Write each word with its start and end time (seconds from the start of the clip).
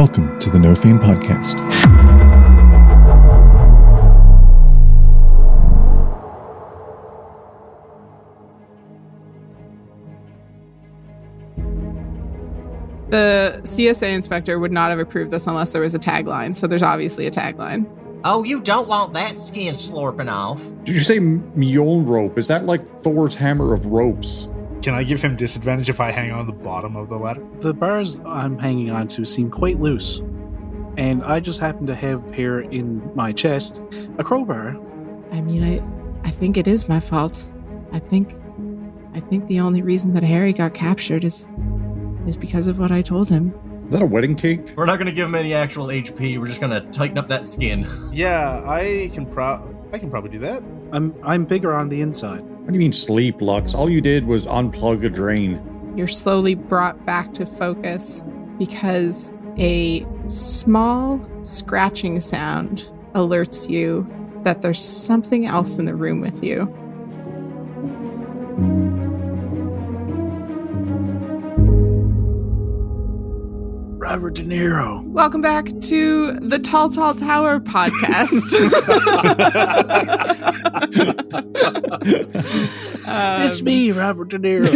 Welcome 0.00 0.38
to 0.38 0.48
the 0.48 0.58
No 0.58 0.74
Fame 0.74 0.98
Podcast. 0.98 1.58
The 13.10 13.60
CSA 13.62 14.14
inspector 14.14 14.58
would 14.58 14.72
not 14.72 14.88
have 14.88 14.98
approved 14.98 15.32
this 15.32 15.46
unless 15.46 15.72
there 15.72 15.82
was 15.82 15.94
a 15.94 15.98
tagline. 15.98 16.56
So 16.56 16.66
there's 16.66 16.82
obviously 16.82 17.26
a 17.26 17.30
tagline. 17.30 17.84
Oh, 18.24 18.42
you 18.42 18.62
don't 18.62 18.88
want 18.88 19.12
that 19.12 19.38
skin 19.38 19.74
slurping 19.74 20.32
off. 20.32 20.62
Did 20.84 20.94
you 20.94 21.02
say 21.02 21.18
Mjolnir 21.18 22.08
rope? 22.08 22.38
Is 22.38 22.48
that 22.48 22.64
like 22.64 23.02
Thor's 23.02 23.34
hammer 23.34 23.74
of 23.74 23.84
ropes? 23.84 24.48
Can 24.82 24.94
I 24.94 25.04
give 25.04 25.20
him 25.20 25.36
disadvantage 25.36 25.90
if 25.90 26.00
I 26.00 26.10
hang 26.10 26.30
on 26.30 26.46
the 26.46 26.52
bottom 26.52 26.96
of 26.96 27.10
the 27.10 27.16
ladder? 27.16 27.46
The 27.60 27.74
bars 27.74 28.18
I'm 28.24 28.58
hanging 28.58 28.90
on 28.90 29.08
to 29.08 29.26
seem 29.26 29.50
quite 29.50 29.78
loose, 29.78 30.22
and 30.96 31.22
I 31.22 31.38
just 31.38 31.60
happen 31.60 31.86
to 31.86 31.94
have 31.94 32.34
here 32.34 32.60
in 32.60 33.14
my 33.14 33.30
chest 33.32 33.82
a 34.16 34.24
crowbar. 34.24 34.78
I 35.32 35.42
mean, 35.42 35.62
I, 35.62 36.26
I 36.26 36.30
think 36.30 36.56
it 36.56 36.66
is 36.66 36.88
my 36.88 36.98
fault. 36.98 37.52
I 37.92 37.98
think, 37.98 38.32
I 39.12 39.20
think 39.20 39.46
the 39.48 39.60
only 39.60 39.82
reason 39.82 40.14
that 40.14 40.22
Harry 40.22 40.54
got 40.54 40.72
captured 40.72 41.24
is, 41.24 41.46
is 42.26 42.36
because 42.36 42.66
of 42.66 42.78
what 42.78 42.90
I 42.90 43.02
told 43.02 43.28
him. 43.28 43.52
Is 43.84 43.90
that 43.90 44.02
a 44.02 44.06
wedding 44.06 44.34
cake? 44.34 44.72
We're 44.76 44.86
not 44.86 44.96
gonna 44.96 45.12
give 45.12 45.26
him 45.26 45.34
any 45.34 45.52
actual 45.52 45.88
HP. 45.88 46.38
We're 46.38 46.46
just 46.46 46.60
gonna 46.60 46.80
tighten 46.90 47.18
up 47.18 47.28
that 47.28 47.46
skin. 47.46 47.86
Yeah, 48.12 48.62
I 48.66 49.10
can 49.12 49.26
pro 49.26 49.62
I 49.92 49.98
can 49.98 50.10
probably 50.10 50.30
do 50.30 50.38
that. 50.38 50.62
I'm 50.92 51.14
I'm 51.22 51.44
bigger 51.44 51.74
on 51.74 51.90
the 51.90 52.00
inside. 52.00 52.44
What 52.70 52.74
do 52.74 52.78
you 52.78 52.84
mean 52.84 52.92
sleep, 52.92 53.42
Lux? 53.42 53.74
All 53.74 53.90
you 53.90 54.00
did 54.00 54.28
was 54.28 54.46
unplug 54.46 55.04
a 55.04 55.10
drain. 55.10 55.92
You're 55.96 56.06
slowly 56.06 56.54
brought 56.54 57.04
back 57.04 57.34
to 57.34 57.44
focus 57.44 58.22
because 58.60 59.32
a 59.58 60.06
small 60.28 61.20
scratching 61.42 62.20
sound 62.20 62.88
alerts 63.16 63.68
you 63.68 64.06
that 64.44 64.62
there's 64.62 64.80
something 64.80 65.46
else 65.46 65.80
in 65.80 65.84
the 65.84 65.96
room 65.96 66.20
with 66.20 66.44
you. 66.44 66.72
Robert 74.10 74.34
De 74.34 74.42
Niro. 74.42 75.04
Welcome 75.04 75.40
back 75.40 75.66
to 75.82 76.32
the 76.40 76.58
Tall 76.58 76.90
Tall 76.90 77.14
Tower 77.14 77.60
podcast. 77.60 78.52
Um, 83.06 83.42
it's 83.46 83.62
me, 83.62 83.92
Robert 83.92 84.30
De 84.30 84.38
Niro. 84.40 84.66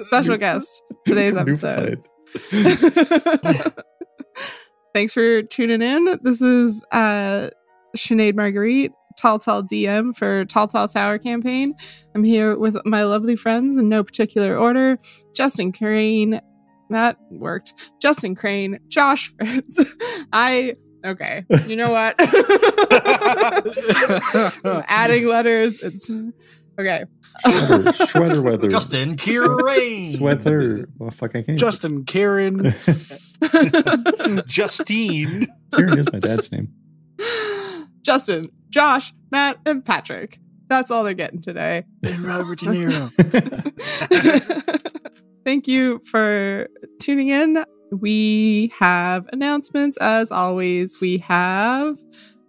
special 0.04 0.36
guest 0.36 0.82
today's 1.06 1.36
episode. 1.36 2.02
Thanks 4.92 5.12
for 5.12 5.42
tuning 5.42 5.80
in. 5.80 6.18
This 6.24 6.42
is 6.42 6.84
uh 6.90 7.50
Sinead 7.96 8.34
Marguerite, 8.34 8.90
Tall 9.16 9.38
Tall 9.38 9.62
DM 9.62 10.12
for 10.16 10.44
Tall 10.46 10.66
Tall 10.66 10.88
Tower 10.88 11.18
campaign. 11.18 11.74
I'm 12.16 12.24
here 12.24 12.58
with 12.58 12.84
my 12.84 13.04
lovely 13.04 13.36
friends 13.36 13.76
in 13.76 13.88
no 13.88 14.02
particular 14.02 14.58
order. 14.58 14.98
Justin 15.36 15.70
Crane. 15.70 16.40
That 16.90 17.16
worked. 17.30 17.74
Justin 18.00 18.34
Crane, 18.34 18.78
Josh 18.88 19.32
Fritz. 19.38 19.96
I 20.32 20.74
okay. 21.04 21.44
You 21.66 21.76
know 21.76 21.90
what? 21.92 22.14
Adding 24.88 25.26
letters. 25.26 25.82
It's 25.82 26.10
okay. 26.78 27.04
Schweather, 27.44 27.92
Schweather 28.06 28.42
weather. 28.44 28.68
Justin 28.68 29.16
Kirain. 29.16 30.16
Sweater. 30.16 30.88
Well, 30.98 31.10
fuck, 31.10 31.34
I 31.34 31.42
can't. 31.42 31.58
Justin, 31.58 32.04
Karen, 32.04 32.72
Justine. 34.46 35.46
Kieran 35.74 35.98
is 35.98 36.12
my 36.12 36.20
dad's 36.20 36.52
name. 36.52 36.68
Justin, 38.02 38.50
Josh, 38.68 39.12
Matt, 39.32 39.58
and 39.66 39.84
Patrick. 39.84 40.38
That's 40.68 40.90
all 40.90 41.04
they're 41.04 41.12
getting 41.14 41.42
today. 41.42 41.84
and 42.02 42.24
Robert 42.24 42.58
De 42.60 42.66
Niro. 42.66 43.10
Thank 45.44 45.68
you 45.68 46.00
for 46.06 46.68
tuning 47.00 47.28
in. 47.28 47.64
We 47.90 48.72
have 48.78 49.28
announcements 49.32 49.98
as 49.98 50.32
always. 50.32 51.00
We 51.00 51.18
have 51.18 51.98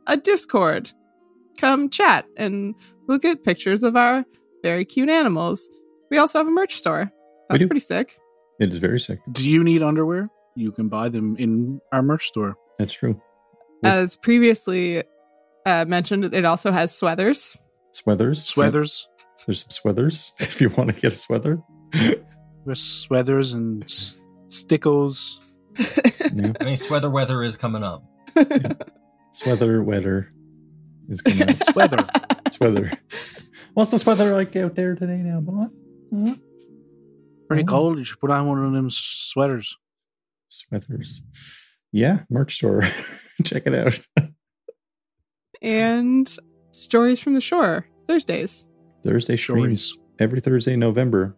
a 0.07 0.15
Discord. 0.15 0.91
Come 1.57 1.89
chat 1.89 2.25
and 2.37 2.73
look 3.07 3.25
at 3.25 3.43
pictures 3.43 3.83
of 3.83 3.95
our 3.95 4.23
very 4.63 4.85
cute 4.85 5.09
animals. 5.09 5.69
We 6.09 6.17
also 6.17 6.39
have 6.39 6.47
a 6.47 6.51
merch 6.51 6.75
store. 6.75 7.11
That's 7.49 7.65
pretty 7.65 7.79
sick. 7.79 8.17
It 8.59 8.71
is 8.71 8.79
very 8.79 8.99
sick. 8.99 9.19
Do 9.31 9.47
you 9.47 9.63
need 9.63 9.83
underwear? 9.83 10.29
You 10.55 10.71
can 10.71 10.87
buy 10.87 11.09
them 11.09 11.35
in 11.37 11.81
our 11.91 12.01
merch 12.01 12.25
store. 12.27 12.55
That's 12.79 12.93
true. 12.93 13.21
As 13.83 14.15
previously 14.15 15.03
uh, 15.65 15.85
mentioned, 15.85 16.33
it 16.33 16.45
also 16.45 16.71
has 16.71 16.95
sweaters. 16.95 17.57
Sweathers. 17.93 18.53
Sweathers. 18.53 19.05
There's 19.45 19.61
some 19.61 19.69
sweathers 19.69 20.31
if 20.39 20.61
you 20.61 20.69
want 20.69 20.93
to 20.93 20.99
get 20.99 21.13
a 21.13 21.15
sweater. 21.15 21.61
There's 22.65 22.81
sweathers 22.81 23.53
and 23.53 23.83
s- 23.83 24.17
stickos. 24.47 25.35
Yeah. 26.35 26.51
I 26.59 26.65
mean, 26.65 26.75
sweater 26.75 27.09
weather 27.09 27.43
is 27.43 27.55
coming 27.55 27.81
up. 27.83 28.03
Sweater 29.31 29.81
weather 29.81 30.33
is 31.07 31.21
coming 31.21 31.49
up. 31.49 31.63
Sweater. 31.63 31.97
Sweater. 32.49 32.91
What's 33.73 33.91
the 33.91 34.03
weather 34.05 34.33
like 34.33 34.53
out 34.57 34.75
there 34.75 34.95
today 34.95 35.17
now, 35.17 35.39
boss? 35.39 35.71
Huh? 36.13 36.35
Pretty 37.47 37.63
Oh. 37.63 37.67
cold. 37.67 37.97
You 37.99 38.03
should 38.03 38.19
put 38.19 38.31
on 38.31 38.47
one 38.47 38.65
of 38.65 38.73
them 38.73 38.89
sweaters. 38.91 39.77
Sweaters. 40.49 41.21
Yeah, 41.93 42.23
merch 42.29 42.55
store. 42.55 42.81
Check 43.45 43.63
it 43.65 43.73
out. 43.75 44.27
and 45.61 46.27
stories 46.71 47.19
from 47.21 47.33
the 47.33 47.41
shore 47.41 47.87
Thursdays. 48.07 48.67
Thursday 49.03 49.37
Stories. 49.37 49.83
streams 49.85 49.97
every 50.19 50.41
Thursday 50.41 50.73
in 50.73 50.79
November 50.81 51.37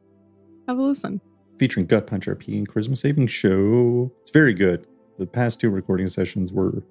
Have 0.67 0.77
a 0.79 0.81
listen. 0.81 1.21
featuring 1.57 1.85
Gut 1.85 2.07
Punch 2.07 2.27
RP 2.27 2.57
and 2.57 2.67
Charisma 2.69 2.97
Saving 2.97 3.27
Show. 3.27 4.11
It's 4.21 4.31
very 4.31 4.53
good. 4.53 4.85
The 5.17 5.25
past 5.25 5.59
two 5.59 5.69
recording 5.69 6.09
sessions 6.09 6.51
were 6.53 6.83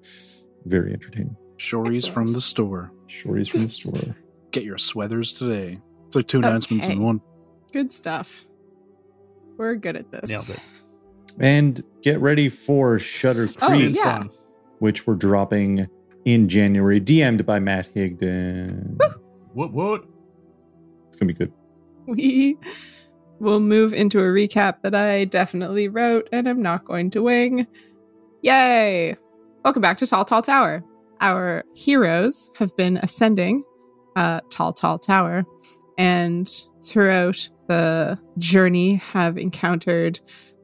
very 0.65 0.91
entertaining. 0.93 1.35
Stories 1.59 2.05
from 2.05 2.25
the 2.27 2.41
store. 2.41 2.91
Stories 3.07 3.47
from 3.47 3.61
the 3.63 3.69
store. 3.69 4.15
Get 4.51 4.63
your 4.63 4.77
sweaters 4.77 5.33
today. 5.33 5.79
It's 6.07 6.15
like 6.15 6.27
two 6.27 6.39
announcements 6.39 6.87
in 6.87 7.01
one. 7.01 7.21
Good 7.71 7.91
stuff. 7.91 8.45
We're 9.57 9.75
good 9.75 9.95
at 9.95 10.11
this. 10.11 10.29
Nailed 10.29 10.49
it. 10.49 10.59
And 11.39 11.83
get 12.01 12.19
ready 12.19 12.49
for 12.49 12.97
Shutter 12.97 13.43
Oh, 13.61 13.67
Creek, 13.67 13.95
yeah. 13.95 14.17
Fun. 14.19 14.29
which 14.79 15.05
we're 15.05 15.15
dropping 15.15 15.87
in 16.25 16.47
January, 16.49 16.99
DM'd 16.99 17.45
by 17.45 17.59
Matt 17.59 17.93
Higdon. 17.93 18.99
What? 19.53 19.71
What? 19.73 20.05
It's 21.09 21.17
gonna 21.17 21.27
be 21.27 21.33
good. 21.33 21.51
We 22.07 22.57
will 23.39 23.59
move 23.59 23.93
into 23.93 24.19
a 24.19 24.23
recap 24.23 24.81
that 24.81 24.95
I 24.95 25.25
definitely 25.25 25.87
wrote 25.87 26.27
and 26.31 26.47
I'm 26.47 26.61
not 26.61 26.85
going 26.85 27.09
to 27.11 27.23
wing. 27.23 27.67
Yay! 28.41 29.15
Welcome 29.63 29.81
back 29.81 29.97
to 29.97 30.07
Tall 30.07 30.25
Tall 30.25 30.41
Tower. 30.41 30.83
Our 31.21 31.63
heroes 31.75 32.49
have 32.57 32.75
been 32.77 32.97
ascending 32.97 33.63
uh, 34.15 34.41
Tall 34.49 34.73
Tall 34.73 34.99
Tower 34.99 35.45
and 35.97 36.49
throughout 36.83 37.49
the 37.67 38.19
journey 38.37 38.95
have 38.95 39.37
encountered 39.37 40.19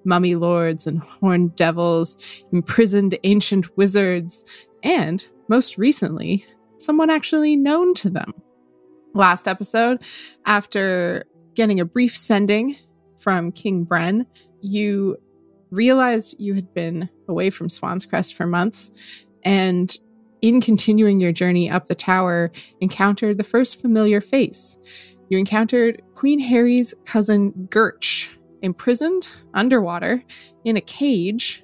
mummy 0.05 0.35
lords 0.35 0.87
and 0.87 0.99
horned 0.99 1.55
devils, 1.55 2.43
imprisoned 2.51 3.17
ancient 3.23 3.75
wizards, 3.77 4.43
and 4.83 5.27
most 5.47 5.77
recently, 5.77 6.45
someone 6.77 7.09
actually 7.09 7.55
known 7.55 7.93
to 7.95 8.09
them. 8.09 8.33
Last 9.13 9.47
episode, 9.47 10.01
after 10.45 11.25
getting 11.55 11.79
a 11.79 11.85
brief 11.85 12.15
sending 12.15 12.75
from 13.17 13.51
King 13.51 13.85
Bren, 13.85 14.25
you 14.61 15.17
realized 15.71 16.35
you 16.39 16.53
had 16.53 16.73
been 16.73 17.09
away 17.27 17.49
from 17.49 17.69
Swan's 17.69 18.05
Crest 18.05 18.35
for 18.35 18.45
months 18.45 18.91
and 19.43 19.97
in 20.41 20.61
continuing 20.61 21.19
your 21.19 21.31
journey 21.31 21.69
up 21.69 21.87
the 21.87 21.95
tower 21.95 22.51
encountered 22.81 23.37
the 23.37 23.43
first 23.43 23.81
familiar 23.81 24.21
face. 24.21 24.77
You 25.29 25.37
encountered 25.37 26.01
Queen 26.15 26.39
Harry's 26.39 26.93
cousin 27.05 27.53
Gerch, 27.71 28.29
imprisoned 28.61 29.29
underwater 29.53 30.23
in 30.65 30.77
a 30.77 30.81
cage, 30.81 31.63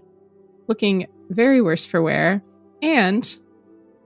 looking 0.68 1.08
very 1.30 1.62
worse 1.62 1.86
for 1.86 2.02
wear, 2.02 2.42
and 2.81 3.38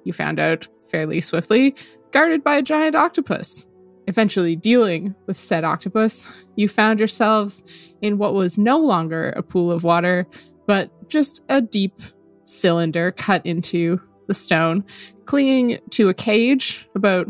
you 0.03 0.11
found 0.11 0.39
out 0.39 0.67
fairly 0.89 1.21
swiftly 1.21 1.75
guarded 2.11 2.43
by 2.43 2.55
a 2.55 2.61
giant 2.61 2.95
octopus. 2.95 3.65
Eventually 4.07 4.55
dealing 4.55 5.15
with 5.27 5.37
said 5.37 5.63
octopus, 5.63 6.27
you 6.55 6.67
found 6.67 6.99
yourselves 6.99 7.63
in 8.01 8.17
what 8.17 8.33
was 8.33 8.57
no 8.57 8.77
longer 8.77 9.29
a 9.29 9.43
pool 9.43 9.71
of 9.71 9.83
water, 9.83 10.27
but 10.67 10.91
just 11.09 11.43
a 11.49 11.61
deep 11.61 12.01
cylinder 12.43 13.11
cut 13.11 13.45
into 13.45 14.01
the 14.27 14.33
stone, 14.33 14.83
clinging 15.25 15.79
to 15.91 16.09
a 16.09 16.13
cage 16.13 16.87
about 16.95 17.27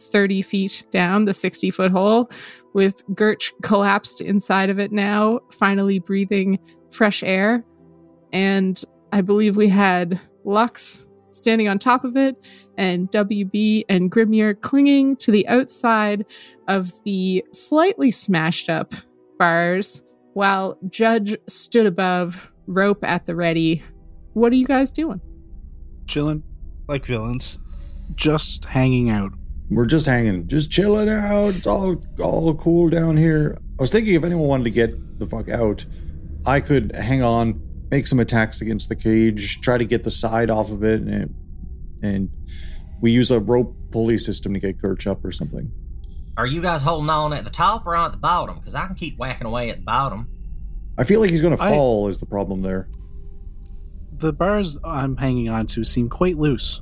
30 0.00 0.42
feet 0.42 0.84
down 0.90 1.24
the 1.24 1.34
60 1.34 1.70
foot 1.70 1.90
hole, 1.90 2.30
with 2.74 3.04
Gerch 3.08 3.52
collapsed 3.62 4.20
inside 4.20 4.70
of 4.70 4.78
it 4.78 4.92
now, 4.92 5.40
finally 5.52 5.98
breathing 5.98 6.58
fresh 6.90 7.22
air. 7.22 7.64
and 8.32 8.82
I 9.10 9.22
believe 9.22 9.56
we 9.56 9.68
had 9.68 10.20
Lux 10.44 11.07
standing 11.30 11.68
on 11.68 11.78
top 11.78 12.04
of 12.04 12.16
it, 12.16 12.36
and 12.76 13.10
WB 13.10 13.84
and 13.88 14.10
Grimmier 14.10 14.60
clinging 14.60 15.16
to 15.16 15.30
the 15.30 15.46
outside 15.48 16.24
of 16.68 16.90
the 17.04 17.44
slightly 17.52 18.10
smashed 18.10 18.68
up 18.68 18.94
bars, 19.38 20.02
while 20.34 20.78
Judge 20.88 21.36
stood 21.46 21.86
above, 21.86 22.52
rope 22.66 23.02
at 23.04 23.26
the 23.26 23.34
ready. 23.34 23.82
What 24.34 24.52
are 24.52 24.56
you 24.56 24.66
guys 24.66 24.92
doing? 24.92 25.20
Chilling, 26.06 26.42
Like 26.88 27.04
villains. 27.06 27.58
just 28.14 28.64
hanging 28.64 29.10
out. 29.10 29.32
We're 29.70 29.84
just 29.86 30.06
hanging, 30.06 30.46
just 30.46 30.70
chilling 30.70 31.08
out. 31.10 31.54
It's 31.54 31.66
all 31.66 32.02
all 32.22 32.54
cool 32.54 32.88
down 32.88 33.16
here. 33.18 33.58
I 33.78 33.82
was 33.82 33.90
thinking 33.90 34.14
if 34.14 34.24
anyone 34.24 34.48
wanted 34.48 34.64
to 34.64 34.70
get 34.70 35.18
the 35.18 35.26
fuck 35.26 35.48
out, 35.50 35.84
I 36.46 36.60
could 36.60 36.92
hang 36.94 37.22
on, 37.22 37.60
make 37.90 38.06
some 38.06 38.20
attacks 38.20 38.60
against 38.60 38.88
the 38.88 38.96
cage, 38.96 39.60
try 39.60 39.78
to 39.78 39.84
get 39.84 40.04
the 40.04 40.10
side 40.10 40.50
off 40.50 40.70
of 40.70 40.84
it, 40.84 41.00
and 41.02 41.34
and 42.02 42.30
we 43.00 43.10
use 43.10 43.30
a 43.30 43.40
rope 43.40 43.74
pulley 43.90 44.18
system 44.18 44.54
to 44.54 44.60
get 44.60 44.78
Gerch 44.80 45.06
up 45.06 45.24
or 45.24 45.32
something. 45.32 45.70
Are 46.36 46.46
you 46.46 46.62
guys 46.62 46.82
holding 46.82 47.10
on 47.10 47.32
at 47.32 47.44
the 47.44 47.50
top 47.50 47.86
or 47.86 47.96
on 47.96 48.06
at 48.06 48.12
the 48.12 48.18
bottom? 48.18 48.58
Because 48.58 48.74
I 48.74 48.86
can 48.86 48.94
keep 48.94 49.18
whacking 49.18 49.46
away 49.46 49.70
at 49.70 49.76
the 49.76 49.82
bottom. 49.82 50.28
I 50.96 51.04
feel 51.04 51.20
like 51.20 51.30
he's 51.30 51.40
gonna 51.40 51.56
I- 51.58 51.70
fall. 51.70 52.08
Is 52.08 52.20
the 52.20 52.26
problem 52.26 52.62
there? 52.62 52.88
The 54.18 54.32
bars 54.32 54.76
I'm 54.82 55.16
hanging 55.16 55.48
on 55.48 55.66
to 55.68 55.84
seem 55.84 56.08
quite 56.08 56.36
loose, 56.36 56.80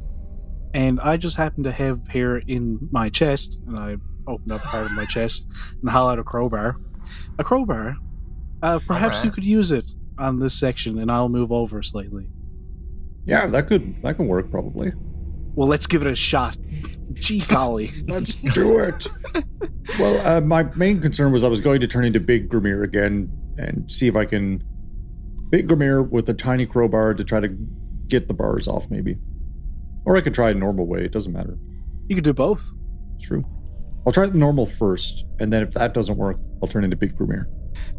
and 0.72 0.98
I 1.00 1.18
just 1.18 1.36
happen 1.36 1.64
to 1.64 1.72
have 1.72 2.06
hair 2.08 2.38
in 2.38 2.88
my 2.90 3.10
chest, 3.10 3.58
and 3.66 3.78
I 3.78 3.96
open 4.26 4.52
up 4.52 4.62
part 4.62 4.86
of 4.86 4.92
my 4.92 5.04
chest 5.08 5.46
and 5.80 5.90
haul 5.90 6.08
out 6.08 6.18
a 6.18 6.24
crowbar. 6.24 6.76
A 7.38 7.44
crowbar. 7.44 7.96
Uh, 8.62 8.80
perhaps 8.86 9.22
you 9.22 9.30
could 9.30 9.44
use 9.44 9.70
it 9.70 9.86
on 10.18 10.38
this 10.38 10.58
section, 10.58 10.98
and 10.98 11.10
I'll 11.10 11.28
move 11.28 11.52
over 11.52 11.82
slightly. 11.82 12.28
Yeah, 13.24 13.46
that 13.46 13.66
could 13.66 14.00
that 14.02 14.16
can 14.16 14.28
work 14.28 14.50
probably. 14.50 14.92
Well, 15.54 15.68
let's 15.68 15.86
give 15.86 16.02
it 16.02 16.08
a 16.08 16.14
shot. 16.14 16.56
Gee 17.14 17.40
golly. 17.48 17.92
Let's 18.06 18.34
do 18.34 18.78
it. 18.78 19.06
well, 19.98 20.26
uh, 20.26 20.40
my 20.40 20.64
main 20.74 21.00
concern 21.00 21.32
was 21.32 21.42
I 21.44 21.48
was 21.48 21.60
going 21.60 21.80
to 21.80 21.86
turn 21.86 22.04
into 22.04 22.20
Big 22.20 22.48
Grimmier 22.48 22.84
again 22.84 23.30
and 23.58 23.90
see 23.90 24.06
if 24.06 24.16
I 24.16 24.26
can 24.26 24.62
Big 25.50 25.68
Grimmier 25.68 26.08
with 26.08 26.28
a 26.28 26.34
tiny 26.34 26.66
crowbar 26.66 27.14
to 27.14 27.24
try 27.24 27.40
to 27.40 27.48
get 28.08 28.28
the 28.28 28.34
bars 28.34 28.68
off, 28.68 28.90
maybe. 28.90 29.16
Or 30.04 30.16
I 30.16 30.20
could 30.20 30.34
try 30.34 30.50
a 30.50 30.54
normal 30.54 30.86
way. 30.86 31.04
It 31.04 31.12
doesn't 31.12 31.32
matter. 31.32 31.56
You 32.08 32.14
could 32.14 32.24
do 32.24 32.32
both. 32.32 32.70
It's 33.16 33.26
true. 33.26 33.44
I'll 34.06 34.12
try 34.12 34.26
the 34.26 34.38
normal 34.38 34.66
first, 34.66 35.24
and 35.40 35.52
then 35.52 35.62
if 35.62 35.72
that 35.72 35.94
doesn't 35.94 36.16
work, 36.16 36.38
I'll 36.62 36.68
turn 36.68 36.84
into 36.84 36.96
Big 36.96 37.16
Grimmier. 37.16 37.46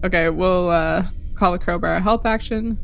Okay, 0.05 0.29
we'll 0.29 0.69
uh, 0.69 1.03
call 1.37 1.53
a 1.53 1.59
crowbar 1.59 1.95
a 1.95 2.01
help 2.01 2.25
action, 2.25 2.77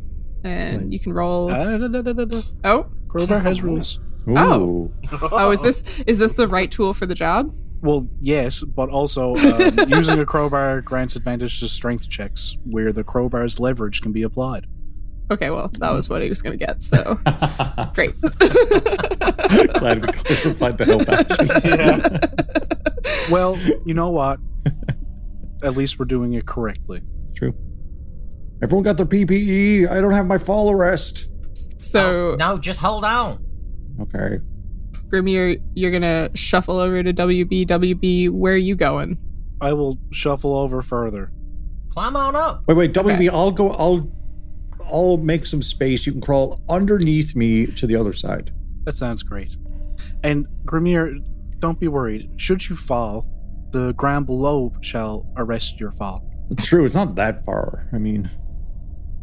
and 0.44 0.84
Right. 0.84 0.92
you 0.92 1.00
can 1.00 1.12
roll. 1.14 1.52
Uh, 1.52 1.78
da, 1.78 1.88
da, 1.88 2.02
da, 2.02 2.14
da, 2.14 2.26
da. 2.26 2.42
oh, 2.64 2.86
Crowbar 3.10 3.40
has 3.40 3.62
rules. 3.62 4.00
Ooh. 4.30 4.38
Oh. 4.38 4.92
oh, 5.32 5.52
is 5.52 5.62
this 5.62 6.00
is 6.08 6.18
this 6.20 6.32
the 6.34 6.48
right 6.48 6.72
tool 6.72 6.94
for 6.94 7.06
the 7.06 7.16
job? 7.16 7.54
Well, 7.82 8.08
yes, 8.22 8.62
but 8.64 8.90
also 8.90 9.36
um, 9.36 9.78
using 9.90 10.18
a 10.20 10.26
crowbar 10.26 10.80
grants 10.82 11.18
advantage 11.18 11.60
to 11.60 11.68
strength 11.68 12.10
checks 12.10 12.56
where 12.64 12.94
the 12.94 13.04
crowbar's 13.04 13.60
leverage 13.60 14.00
can 14.02 14.14
be 14.14 14.24
applied. 14.24 14.68
Okay, 15.32 15.50
well, 15.50 15.70
that 15.80 15.92
was 15.92 16.10
what 16.10 16.22
he 16.22 16.30
was 16.30 16.42
going 16.42 16.58
to 16.58 16.66
get. 16.66 16.82
So 16.84 17.16
great. 17.94 18.14
Glad 18.22 20.06
we 20.06 20.12
clarified 20.14 20.78
the 20.78 20.86
help 20.86 21.10
action. 21.10 22.20
Well, 23.32 23.58
you 23.86 23.94
know 23.94 24.10
what? 24.10 24.40
At 25.64 25.76
least 25.76 26.00
we're 26.00 26.06
doing 26.06 26.34
it 26.34 26.46
correctly. 26.46 27.02
It's 27.24 27.34
true. 27.34 27.54
Everyone 28.62 28.84
got 28.84 28.98
their 28.98 29.06
PPE. 29.06 29.90
I 29.90 30.00
don't 30.00 30.12
have 30.14 30.26
my 30.28 30.38
fall 30.38 30.72
arrest. 30.72 31.28
So 31.78 32.32
Oh, 32.32 32.36
no, 32.36 32.58
just 32.58 32.80
hold 32.80 33.04
on. 33.04 33.44
Okay. 34.02 34.40
Grimmier, 35.08 35.62
you're 35.74 35.92
gonna 35.92 36.30
shuffle 36.34 36.80
over 36.80 37.04
to 37.04 37.14
WB. 37.14 37.68
WB, 37.68 38.30
where 38.30 38.54
are 38.54 38.58
you 38.58 38.76
going? 38.76 39.18
I 39.62 39.74
will 39.74 40.00
shuffle 40.12 40.56
over 40.56 40.82
further. 40.82 41.32
Climb 41.90 42.16
on 42.16 42.36
up. 42.36 42.64
Wait, 42.68 42.76
wait, 42.76 42.94
WB, 42.94 43.14
Okay. 43.14 43.30
I'll 43.30 43.52
go 43.52 43.72
I'll 43.72 44.12
I'll 44.92 45.18
make 45.18 45.46
some 45.46 45.62
space. 45.62 46.06
You 46.06 46.12
can 46.14 46.22
crawl 46.22 46.62
underneath 46.70 47.36
me 47.36 47.68
to 47.68 47.86
the 47.88 47.96
other 47.96 48.14
side. 48.14 48.52
That 48.86 48.96
sounds 48.96 49.24
great. 49.24 49.56
And 50.24 50.48
Grimmier, 50.66 51.24
don't 51.60 51.80
be 51.80 51.88
worried. 51.88 52.32
Should 52.38 52.68
you 52.68 52.76
fall, 52.76 53.26
the 53.72 53.94
ground 53.94 54.26
below 54.26 54.74
shall 54.82 55.26
arrest 55.38 55.80
your 55.80 55.92
fall. 55.92 56.28
It's 56.50 56.66
true, 56.66 56.86
it's 56.86 56.96
not 56.96 57.16
that 57.16 57.46
far. 57.46 57.88
I 57.94 57.98
mean 57.98 58.30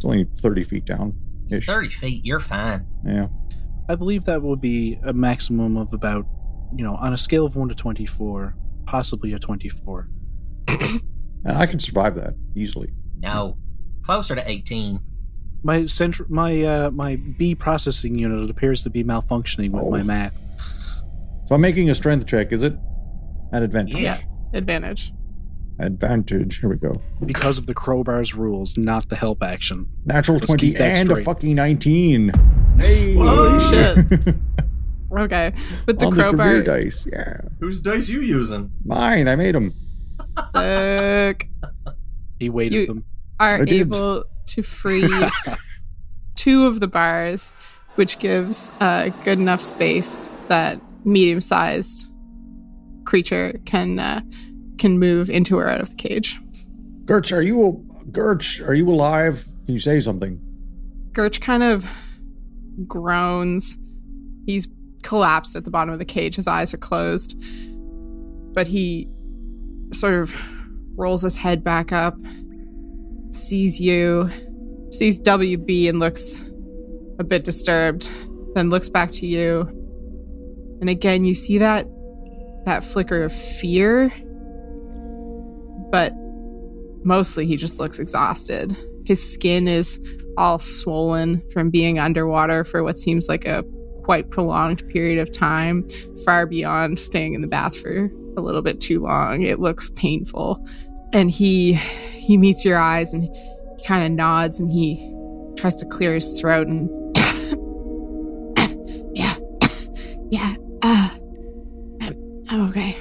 it's 0.01 0.05
only 0.07 0.27
thirty 0.41 0.65
feet 0.65 0.87
down. 0.87 1.15
It's 1.51 1.67
30 1.67 1.91
feet. 1.91 2.25
You're 2.25 2.41
fine. 2.41 2.87
Yeah. 3.05 3.27
I 3.87 3.97
believe 3.97 4.25
that 4.25 4.41
would 4.41 4.63
be 4.63 4.99
a 5.05 5.13
maximum 5.13 5.77
of 5.77 5.93
about, 5.93 6.25
you 6.75 6.83
know, 6.83 6.95
on 6.95 7.13
a 7.13 7.19
scale 7.19 7.45
of 7.45 7.55
1 7.57 7.69
to 7.69 7.75
24, 7.75 8.55
possibly 8.87 9.33
a 9.35 9.39
24. 9.39 10.09
And 11.43 11.57
I 11.59 11.67
can 11.67 11.79
survive 11.81 12.15
that 12.17 12.35
easily. 12.55 12.93
No. 13.19 13.59
Closer 14.03 14.35
to 14.37 14.49
18. 14.49 15.01
My 15.65 15.85
central, 15.87 16.29
my 16.31 16.63
uh, 16.63 16.91
my 16.93 17.17
B 17.17 17.55
processing 17.55 18.19
unit 18.19 18.49
appears 18.51 18.83
to 18.85 18.91
be 18.91 19.03
malfunctioning 19.05 19.71
with 19.73 19.85
Oh. 19.85 19.91
my 19.91 20.03
math. 20.03 20.39
So 21.47 21.55
I'm 21.55 21.61
making 21.61 21.91
a 21.91 21.95
strength 21.95 22.27
check, 22.27 22.53
is 22.53 22.63
it? 22.63 22.75
At 23.53 23.63
advantage. 23.63 23.97
Yeah. 23.97 24.19
Advantage. 24.55 25.13
Advantage. 25.81 26.59
Here 26.61 26.69
we 26.69 26.77
go. 26.77 27.01
because 27.25 27.59
of 27.59 27.67
the 27.67 27.75
crowbar's 27.75 28.35
rules, 28.35 28.77
not 28.77 29.09
the 29.09 29.17
help 29.17 29.43
action. 29.43 29.87
Natural 30.05 30.37
Let's 30.37 30.47
20 30.47 30.67
keep 30.67 30.79
that 30.79 30.97
and 30.97 31.11
a 31.11 31.23
fucking 31.25 31.55
19. 31.55 32.33
Hey. 32.79 33.15
Holy 33.15 33.61
shit. 33.71 34.35
Okay, 35.13 35.53
with 35.87 35.99
the 35.99 36.07
On 36.07 36.13
crowbar, 36.13 36.47
career 36.47 36.63
dice. 36.63 37.05
Yeah. 37.13 37.41
Whose 37.59 37.81
dice 37.81 38.09
you 38.09 38.21
using? 38.21 38.71
Mine. 38.85 39.27
I 39.27 39.35
made 39.35 39.57
them. 39.57 39.75
sick, 40.55 41.49
He 42.39 42.49
weighted 42.49 42.73
You- 42.83 42.87
them. 42.87 43.05
are 43.41 43.57
I 43.63 43.65
did. 43.65 43.73
able 43.81 44.25
to 44.47 44.63
free 44.63 45.11
two 46.37 46.65
of 46.65 46.79
the 46.79 46.87
bars, 46.87 47.57
which 47.97 48.21
gives 48.21 48.73
uh, 48.79 49.09
good 49.25 49.41
enough 49.41 49.61
space 49.61 50.31
that 50.47 50.81
medium-sized 51.05 52.07
creature 53.05 53.59
can 53.65 53.99
uh, 53.99 54.21
can 54.81 54.99
move 54.99 55.31
into 55.31 55.57
or 55.57 55.69
out 55.69 55.81
of 55.81 55.91
the 55.91 55.97
cage. 55.97 56.41
Gerch, 57.05 57.37
are 57.37 57.43
you 57.43 57.87
Gerch, 58.11 58.67
are 58.67 58.75
you 58.75 58.89
alive? 58.91 59.45
Can 59.67 59.75
you 59.75 59.81
say 59.81 60.01
something? 60.01 60.41
Gerch 61.13 61.41
kind 61.41 61.63
of 61.63 61.87
groans. 62.89 63.79
He's 64.47 64.69
collapsed 65.03 65.55
at 65.55 65.65
the 65.65 65.71
bottom 65.71 65.93
of 65.93 65.99
the 65.99 66.05
cage. 66.05 66.35
His 66.35 66.49
eyes 66.49 66.75
are 66.75 66.79
closed. 66.79 67.41
But 68.53 68.67
he 68.67 69.09
sort 69.93 70.15
of 70.15 70.35
rolls 70.97 71.23
his 71.23 71.37
head 71.37 71.63
back 71.63 71.93
up, 71.93 72.17
sees 73.31 73.81
you, 73.81 74.31
sees 74.91 75.21
WB, 75.21 75.89
and 75.89 76.01
looks 76.01 76.51
a 77.19 77.25
bit 77.25 77.45
disturbed, 77.45 78.11
then 78.55 78.71
looks 78.71 78.89
back 78.89 79.11
to 79.13 79.27
you. 79.27 79.61
And 80.81 80.89
again, 80.89 81.25
you 81.25 81.35
see 81.35 81.59
that 81.59 81.87
that 82.65 82.83
flicker 82.85 83.23
of 83.23 83.33
fear. 83.33 84.13
But 85.91 86.13
mostly 87.05 87.47
he 87.47 87.57
just 87.57 87.81
looks 87.81 87.99
exhausted. 87.99 88.77
His 89.05 89.33
skin 89.33 89.69
is 89.69 90.01
all 90.37 90.59
swollen 90.59 91.43
from 91.51 91.71
being 91.71 91.99
underwater 91.99 92.65
for 92.65 92.83
what 92.83 92.97
seems 92.97 93.29
like 93.29 93.45
a 93.45 93.65
quite 94.03 94.31
prolonged 94.31 94.89
period 94.89 95.19
of 95.19 95.31
time, 95.31 95.87
far 96.25 96.47
beyond 96.47 96.99
staying 96.99 97.35
in 97.35 97.43
the 97.43 97.49
bath 97.49 97.77
for 97.77 98.11
a 98.37 98.41
little 98.41 98.63
bit 98.63 98.81
too 98.81 99.01
long. 99.01 99.43
It 99.43 99.61
looks 99.61 99.91
painful. 99.91 100.65
And 101.13 101.31
he 101.31 101.75
he 101.75 102.37
meets 102.37 102.65
your 102.65 102.79
eyes 102.79 103.13
and 103.13 103.25
he 103.25 103.85
kind 103.87 104.05
of 104.05 104.13
nods 104.13 104.61
and 104.61 104.71
he 104.71 104.97
tries 105.57 105.75
to 105.77 105.87
clear 105.87 106.15
his 106.15 106.41
throat 106.41 106.69
and 106.69 106.89
yeah 109.17 109.35
yeah 110.31 110.55
uh 110.83 111.11
I'm, 112.01 112.45
I'm 112.49 112.69
okay 112.69 112.97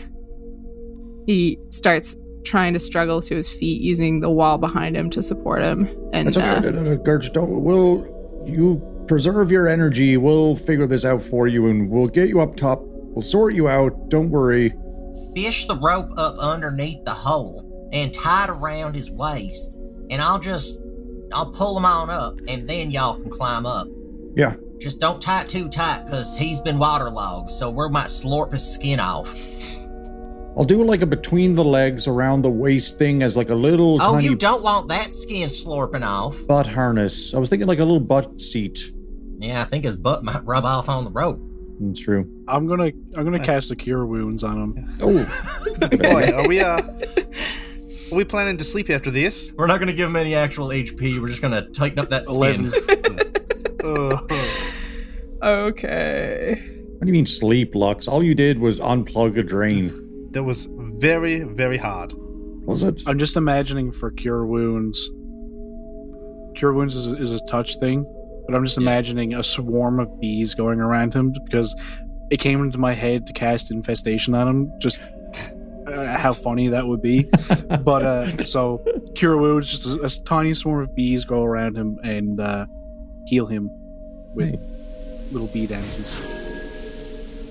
he 1.28 1.60
starts 1.70 2.18
trying 2.50 2.74
to 2.74 2.80
struggle 2.80 3.22
to 3.22 3.36
his 3.36 3.48
feet 3.50 3.82
using 3.82 4.20
the 4.20 4.30
wall 4.30 4.58
behind 4.58 4.98
him 4.98 5.10
to 5.12 5.22
support 5.22 5.62
him 5.62 5.88
and 6.14 6.28
That's 6.28 6.38
okay. 6.38 6.68
uh, 6.68 7.28
don't 7.32 7.64
we'll 7.64 8.20
you 8.46 8.82
preserve 9.08 9.52
your 9.52 9.68
energy. 9.68 10.18
We'll 10.18 10.56
figure 10.56 10.86
this 10.86 11.04
out 11.04 11.22
for 11.22 11.48
you 11.48 11.68
and 11.68 11.90
we'll 11.90 12.08
get 12.08 12.30
you 12.30 12.42
up 12.42 12.56
top. 12.56 12.80
We'll 12.84 13.24
sort 13.24 13.54
you 13.54 13.68
out. 13.68 14.10
Don't 14.10 14.30
worry. 14.30 14.74
Fish 15.36 15.66
the 15.66 15.76
rope 15.76 16.12
up 16.18 16.38
underneath 16.38 17.04
the 17.06 17.14
hole 17.14 17.90
and 17.92 18.14
tie 18.14 18.44
it 18.46 18.50
around 18.52 18.96
his 18.96 19.10
waist. 19.10 19.80
And 20.12 20.22
I'll 20.22 20.40
just, 20.40 20.84
I'll 21.34 21.52
pull 21.52 21.76
him 21.76 21.86
on 21.86 22.10
up 22.10 22.40
and 22.48 22.70
then 22.70 22.92
y'all 22.92 23.16
can 23.16 23.30
climb 23.32 23.66
up. 23.66 23.88
Yeah. 24.36 24.56
Just 24.80 25.02
don't 25.02 25.22
tie 25.22 25.42
it 25.42 25.50
too 25.50 25.70
tight 25.70 26.06
because 26.06 26.38
he's 26.38 26.62
been 26.62 26.80
waterlogged, 26.80 27.52
so 27.52 27.70
we 27.70 27.90
might 27.90 28.08
slurp 28.08 28.54
his 28.54 28.66
skin 28.66 29.00
off. 29.00 29.36
I'll 30.60 30.66
do 30.66 30.84
like 30.84 31.02
a 31.02 31.06
between 31.06 31.56
the 31.56 31.64
legs 31.64 32.06
around 32.06 32.42
the 32.42 32.50
waist 32.52 32.98
thing 33.00 33.24
as 33.24 33.38
like 33.38 33.50
a 33.50 33.56
little 33.56 33.98
Oh, 34.02 34.12
tiny 34.12 34.26
you 34.26 34.36
don't 34.36 34.62
want 34.62 34.90
that 34.90 35.14
skin 35.14 35.48
slurping 35.48 36.06
off. 36.06 36.36
butt 36.48 36.68
harness. 36.68 37.34
I 37.34 37.40
was 37.40 37.50
thinking 37.50 37.66
like 37.68 37.80
a 37.80 37.86
little 37.86 38.02
butt 38.02 38.42
seat. 38.42 38.92
Yeah, 39.38 39.62
I 39.62 39.64
think 39.64 39.86
his 39.86 39.96
butt 39.96 40.26
might 40.26 40.44
rub 40.44 40.66
off 40.66 40.90
on 40.90 41.06
the 41.06 41.12
rope. 41.12 41.40
That's 41.80 42.02
true. 42.02 42.30
I'm 42.50 42.68
gonna 42.68 42.92
I'm 43.16 43.24
gonna 43.24 43.40
cast 43.40 43.72
a 43.72 43.76
cure 43.78 44.06
wounds 44.06 44.44
on 44.44 44.58
him. 44.58 44.98
Oh, 45.02 45.88
Boy, 45.98 46.30
are 46.34 46.46
we 46.46 46.60
uh, 46.60 46.82
are 46.82 48.16
we 48.18 48.26
planning 48.26 48.58
to 48.58 48.66
sleep 48.66 48.90
after 48.90 49.12
this? 49.12 49.54
We're 49.56 49.68
not 49.68 49.78
going 49.78 49.88
to 49.88 49.94
give 49.94 50.10
him 50.10 50.16
any 50.18 50.36
actual 50.36 50.70
HP. 50.70 51.22
We're 51.22 51.30
just 51.30 51.42
going 51.42 51.54
to 51.54 51.70
tighten 51.72 52.00
up 52.00 52.10
that 52.10 52.28
skin. 52.28 52.74
Okay. 55.42 56.56
what 56.98 57.02
do 57.02 57.08
you 57.08 57.14
mean 57.14 57.26
sleep, 57.26 57.74
Lux? 57.76 58.10
All 58.10 58.22
you 58.22 58.36
did 58.36 58.60
was 58.60 58.80
unplug 58.82 59.38
a 59.38 59.44
drain. 59.44 60.09
That 60.32 60.44
was 60.44 60.68
very 60.72 61.42
very 61.44 61.78
hard. 61.78 62.14
Was 62.66 62.84
it? 62.84 63.02
I'm 63.08 63.18
just 63.20 63.36
imagining 63.38 63.92
for 63.92 64.12
cure 64.12 64.46
wounds. 64.46 65.10
Cure 66.56 66.74
wounds 66.74 66.96
is, 66.96 67.14
is 67.14 67.32
a 67.32 67.40
touch 67.46 67.78
thing, 67.80 68.04
but 68.48 68.56
I'm 68.56 68.66
just 68.66 68.78
imagining 68.78 69.34
a 69.34 69.44
swarm 69.44 70.00
of 70.00 70.20
bees 70.20 70.54
going 70.54 70.80
around 70.80 71.14
him 71.14 71.34
because 71.46 71.74
it 72.32 72.38
came 72.40 72.62
into 72.62 72.78
my 72.78 72.94
head 72.94 73.26
to 73.28 73.34
cast 73.34 73.72
infestation 73.72 74.34
on 74.36 74.48
him. 74.48 74.72
Just 74.80 75.02
uh, 75.88 76.18
how 76.18 76.34
funny 76.34 76.68
that 76.68 76.86
would 76.86 77.02
be. 77.02 77.24
but 77.84 78.04
uh, 78.04 78.28
so 78.38 78.84
cure 79.16 79.38
wounds, 79.38 79.70
just 79.72 79.98
a, 79.98 80.02
a 80.04 80.10
tiny 80.26 80.54
swarm 80.54 80.82
of 80.84 80.94
bees 80.96 81.24
go 81.26 81.44
around 81.44 81.78
him 81.78 81.98
and 82.04 82.40
uh, 82.40 82.66
heal 83.28 83.46
him 83.48 83.70
with 84.36 84.52
Hey. 84.52 84.60
little 85.32 85.48
bee 85.48 85.66
dances, 85.66 86.18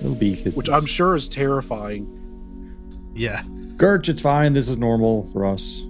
Little 0.01 0.15
bee 0.17 0.35
kisses. 0.35 0.55
which 0.55 0.69
I'm 0.69 0.85
sure 0.85 1.15
is 1.15 1.27
terrifying. 1.27 2.05
Yeah. 3.19 3.43
Gerch, 3.75 4.07
it's 4.09 4.21
fine. 4.21 4.53
This 4.53 4.69
is 4.69 4.77
normal 4.77 5.27
for 5.27 5.45
us. 5.45 5.83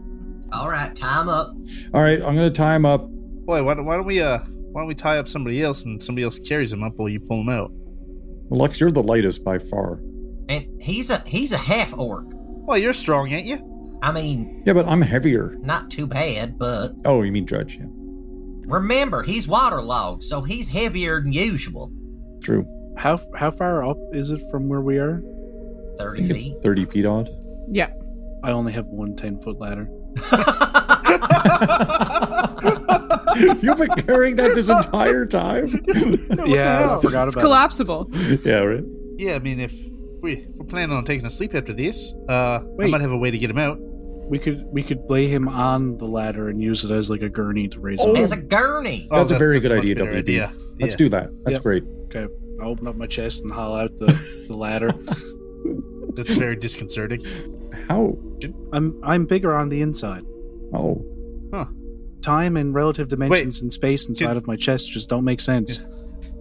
All 0.52 0.70
right, 0.70 0.94
time 0.96 1.30
up. 1.30 1.56
All 1.94 2.02
right, 2.02 2.18
I'm 2.22 2.36
gonna 2.36 2.50
tie 2.50 2.76
him 2.76 2.86
up. 2.86 3.08
Boy, 3.08 3.64
why 3.64 3.76
don't, 3.76 3.86
why 3.86 3.96
don't 3.96 4.06
we 4.06 4.20
uh 4.22 4.40
why 4.72 4.82
don't 4.82 4.88
we 4.88 4.96
tie 4.96 5.18
up 5.20 5.28
somebody 5.28 5.62
else 5.62 5.86
and 5.86 6.02
somebody 6.02 6.24
else 6.24 6.40
carries 6.40 6.74
him 6.74 6.84
up 6.84 6.94
while 6.98 7.10
you 7.10 7.20
pull 7.20 7.42
him 7.42 7.50
out? 7.50 7.72
Well, 8.50 8.60
Lux, 8.62 8.80
you're 8.80 8.92
the 8.92 9.04
lightest 9.04 9.44
by 9.44 9.60
far. 9.60 10.00
And 10.50 10.66
he's 10.82 11.10
a 11.12 11.20
he's 11.28 11.52
a 11.52 11.58
half 11.58 11.96
orc. 11.98 12.26
Well, 12.32 12.78
you're 12.80 12.94
strong, 12.94 13.32
ain't 13.32 13.46
you? 13.46 13.98
I 14.02 14.12
mean, 14.12 14.64
Yeah, 14.66 14.74
but 14.74 14.88
I'm 14.88 15.02
heavier. 15.02 15.56
not 15.62 15.92
too 15.92 16.08
bad, 16.08 16.58
but 16.58 16.94
Oh, 17.06 17.22
you 17.22 17.32
mean 17.32 17.46
Judge? 17.46 17.78
Yeah, 17.78 17.86
remember, 18.66 19.24
he's 19.24 19.48
waterlogged, 19.48 20.24
so 20.24 20.42
he's 20.42 20.70
heavier 20.70 21.22
than 21.22 21.34
usual. 21.34 21.92
true. 22.42 22.66
How 22.98 23.20
how 23.36 23.52
far 23.52 23.86
up 23.88 23.98
is 24.14 24.32
it 24.32 24.42
from 24.52 24.68
where 24.68 24.82
we 24.82 24.98
are? 24.98 25.22
I 26.00 26.04
30 26.04 26.24
think 26.24 26.40
feet. 26.40 26.54
it's 26.56 26.64
30 26.64 26.86
feet 26.86 27.06
odd. 27.06 27.30
Yeah. 27.70 27.90
I 28.44 28.52
only 28.52 28.72
have 28.74 28.88
one 28.88 29.16
10 29.16 29.42
foot 29.42 29.60
ladder. 29.60 29.90
You've 33.62 33.78
been 33.78 33.90
carrying 34.06 34.36
that 34.38 34.54
this 34.56 34.70
entire 34.70 35.26
time. 35.26 35.68
yeah, 36.46 36.98
I 36.98 37.02
forgot 37.02 37.28
It's 37.28 37.36
about 37.36 37.42
collapsible. 37.42 38.10
yeah, 38.44 38.56
right. 38.64 38.84
Yeah, 39.18 39.36
I 39.36 39.40
mean 39.40 39.60
if, 39.60 39.74
if 39.74 40.22
we 40.22 40.34
if 40.50 40.56
we're 40.56 40.66
planning 40.66 40.96
on 40.96 41.04
taking 41.06 41.26
a 41.26 41.30
sleep 41.30 41.54
after 41.56 41.74
this, 41.74 42.16
uh 42.28 42.62
I 42.82 42.88
might 42.88 43.02
have 43.02 43.12
a 43.12 43.18
way 43.18 43.32
to 43.32 43.38
get 43.38 43.50
him 43.50 43.58
out. 43.58 43.78
We 43.80 44.40
could 44.40 44.64
we 44.72 44.84
could 44.84 45.02
lay 45.10 45.28
him 45.28 45.48
on 45.48 45.98
the 45.98 46.06
ladder 46.06 46.50
and 46.50 46.62
use 46.62 46.84
it 46.86 46.92
as 46.92 47.10
like 47.10 47.22
a 47.22 47.30
gurney 47.30 47.68
to 47.70 47.80
raise 47.80 48.00
Oh. 48.02 48.14
him. 48.16 48.24
As 48.24 48.32
a 48.32 48.42
gurney. 48.42 49.08
Oh, 49.12 49.18
That's 49.20 49.32
a 49.32 49.38
very 49.38 49.60
good 49.60 49.72
much 49.72 49.82
idea, 49.84 49.96
better 49.96 50.22
WD. 50.22 50.52
Let's 50.80 50.94
Yeah. 50.96 50.98
do 50.98 51.10
that. 51.10 51.30
That's 51.44 51.56
Yep. 51.58 51.64
great. 51.64 51.84
Okay, 52.06 52.28
I 52.62 52.66
open 52.66 52.88
up 52.88 52.96
my 52.96 53.08
chest 53.08 53.44
and 53.44 53.52
haul 53.52 53.76
out 53.76 53.96
the, 53.98 54.08
the 54.48 54.56
ladder. 54.56 54.92
That's 56.16 56.36
very 56.36 56.56
disconcerting. 56.56 57.22
How? 57.88 58.18
I'm 58.74 59.00
I'm 59.04 59.26
bigger 59.26 59.54
on 59.56 59.70
the 59.70 59.82
inside. 59.82 60.24
Oh, 60.74 61.06
Huh. 61.54 61.66
Time 62.22 62.58
and 62.58 62.74
relative 62.76 63.08
dimensions 63.08 63.62
and 63.62 63.72
space 63.72 64.08
inside 64.08 64.38
of 64.38 64.46
my 64.46 64.56
chest 64.56 64.92
just 64.92 65.10
don't 65.10 65.24
make 65.24 65.40
sense. 65.42 65.80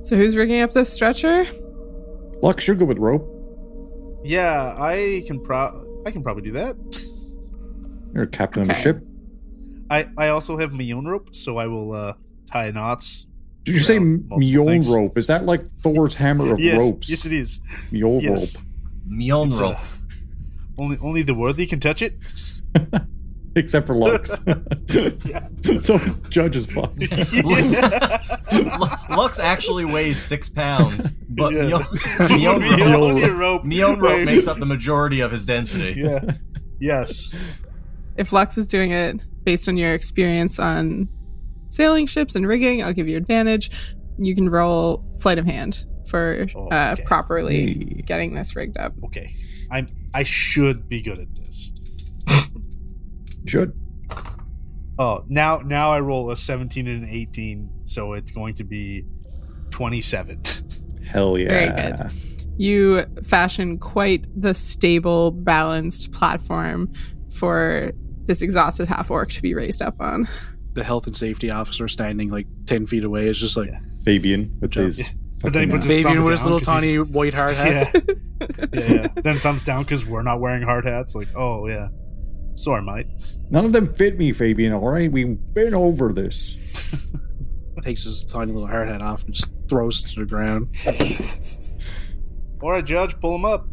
So 0.03 0.17
who's 0.17 0.37
rigging 0.37 0.61
up 0.61 0.73
this 0.73 0.93
stretcher? 0.93 1.47
Lux, 2.43 2.67
you're 2.67 2.77
good 2.77 2.89
with 2.89 2.99
rope. 2.99 3.27
Yeah, 4.25 4.75
I 4.79 5.23
can 5.27 5.41
pro 5.41 6.03
I 6.07 6.11
can 6.11 6.23
probably 6.23 6.43
do 6.43 6.53
that. 6.53 6.77
You're 8.15 8.25
a 8.25 8.27
captain 8.27 8.63
of 8.63 8.71
a 8.71 8.75
ship. 8.75 9.03
I 9.91 10.09
I 10.19 10.29
also 10.29 10.59
have 10.59 10.73
my 10.73 10.91
own 10.93 11.07
rope, 11.07 11.35
so 11.35 11.57
I 11.59 11.67
will 11.67 11.93
uh 11.95 12.13
tie 12.51 12.71
knots. 12.71 13.27
Did 13.65 13.75
you 13.75 13.81
say 13.81 13.97
Around 13.97 14.29
multiple 14.29 14.67
Mjolnir 14.67 14.97
rope? 14.97 15.19
Is 15.19 15.27
that 15.29 15.45
like 15.47 15.63
Thor's 15.81 16.15
hammer 16.15 16.53
of 16.53 16.59
yes, 16.59 16.79
ropes? 16.79 17.09
yes, 17.11 17.25
it 17.27 17.33
is. 17.33 17.61
Mjolnir 17.93 18.23
Yes. 18.23 18.57
rope. 18.57 18.65
Mjolnir 19.11 19.49
It's, 19.49 19.61
uh, 19.61 19.81
only 20.79 20.99
only 21.01 21.23
the 21.23 21.35
worthy 21.35 21.67
can 21.67 21.81
touch 21.81 22.03
it. 22.03 22.19
Except 23.57 23.87
for 23.87 23.95
Lux. 23.95 24.31
so 25.85 25.99
Judge 26.29 26.55
is 26.55 26.67
fucked. 26.67 26.99
Lux 29.11 29.41
actually 29.41 29.85
weighs 29.85 30.21
six 30.21 30.49
pounds, 30.49 31.13
but 31.29 31.53
Yeah. 31.53 31.63
Mjol- 31.63 32.29
Mjolnir 32.29 32.77
Mjolnir 32.79 33.37
rope. 33.39 33.63
Mjolnir 33.65 34.01
rope 34.01 34.25
makes 34.27 34.47
up 34.47 34.59
the 34.59 34.67
majority 34.67 35.21
of 35.21 35.31
his 35.33 35.45
density. 35.45 36.01
Yeah. 36.01 36.21
Yes. 36.81 37.35
If 38.17 38.33
Lux 38.33 38.59
is 38.59 38.67
doing 38.67 38.93
it 38.93 39.25
based 39.45 39.69
on 39.69 39.77
your 39.77 39.95
experience 39.95 40.59
on 40.59 41.09
sailing 41.71 42.07
ships 42.07 42.35
and 42.37 42.47
rigging, 42.47 42.83
I'll 42.85 42.93
give 42.93 43.09
you 43.09 43.17
advantage. 43.17 43.71
You 44.19 44.35
can 44.35 44.49
roll 44.49 45.05
sleight 45.13 45.39
of 45.39 45.47
hand 45.47 45.85
for 46.09 46.47
uh, 46.73 46.93
Okay. 46.93 47.05
properly 47.05 47.67
Hey. 47.67 48.03
getting 48.07 48.35
this 48.35 48.57
rigged 48.57 48.77
up. 48.77 48.95
Okay. 49.05 49.35
I'm 49.71 49.87
I 50.15 50.23
should 50.23 50.89
be 50.89 51.01
good 51.03 51.19
at 51.19 51.35
this. 51.35 51.73
Should. 53.47 53.73
Oh, 54.99 55.25
now 55.29 55.59
now 55.59 55.93
I 55.93 56.01
roll 56.01 56.31
a 56.31 56.37
17 56.37 56.87
and 56.89 57.05
an 57.05 57.09
18, 57.09 57.71
so 57.85 58.15
it's 58.15 58.31
going 58.31 58.55
to 58.55 58.65
be 58.65 59.05
27. 59.71 60.43
Hell 61.07 61.39
yeah. 61.39 61.49
Very 61.49 61.93
good. 61.97 62.11
You 62.59 63.07
fashion 63.23 63.79
quite 63.79 64.25
the 64.41 64.53
stable, 64.55 65.31
balanced 65.31 66.11
platform 66.13 66.93
for 67.33 67.93
this 68.25 68.43
exhausted 68.43 68.89
half 68.89 69.11
orc 69.11 69.31
to 69.31 69.41
be 69.43 69.55
raised 69.55 69.81
up 69.81 70.01
on. 70.01 70.29
The 70.75 70.83
health 70.85 71.07
and 71.07 71.17
safety 71.17 71.51
officer 71.51 71.87
standing 71.89 72.31
like 72.31 72.47
ten 72.67 72.85
feet 72.87 73.05
away 73.05 73.29
is 73.29 73.39
just 73.39 73.57
like 73.57 73.69
Yeah. 73.71 73.79
Fabian 74.05 74.57
with 74.61 74.73
Job. 74.73 74.85
his. 74.87 75.05
But 75.43 75.53
then 75.53 75.69
he 75.69 75.75
puts 75.75 75.87
his 75.87 75.97
Fabian 75.99 76.15
thumb 76.17 76.25
with 76.25 76.33
his 76.33 76.43
little 76.43 76.59
little 76.59 76.73
'cause 76.75 76.83
he's- 76.83 76.93
tiny 76.93 77.13
white 77.13 77.35
hard 77.35 77.55
hat. 77.57 77.91
Yeah. 77.95 78.01
yeah, 78.73 78.93
yeah. 78.93 79.07
Then 79.23 79.37
thumbs 79.37 79.65
down 79.65 79.83
because 79.85 80.05
we're 80.07 80.23
not 80.23 80.41
wearing 80.41 80.63
hard 80.63 80.85
hats. 80.85 81.15
Like, 81.15 81.29
oh 81.37 81.67
yeah. 81.69 81.89
Sorry, 82.55 82.83
mate. 82.83 83.07
None 83.51 83.65
of 83.65 83.73
them 83.73 83.87
fit 83.95 84.19
me, 84.19 84.33
Fabian. 84.33 84.73
All 84.73 84.89
right, 84.91 85.11
we've 85.11 85.39
been 85.55 85.75
over 85.75 86.13
this. 86.13 86.57
Takes 87.83 88.03
his 88.03 88.25
tiny 88.25 88.53
little 88.53 88.67
hard 88.69 88.89
hat 88.89 89.01
off 89.01 89.23
and 89.25 89.33
just 89.33 89.53
throws 89.69 90.05
it 90.05 90.09
to 90.15 90.21
the 90.21 90.27
ground. 90.27 90.75
All 92.61 92.73
right, 92.73 92.85
Judge, 92.85 93.19
pull 93.21 93.37
him 93.37 93.45
up. 93.45 93.67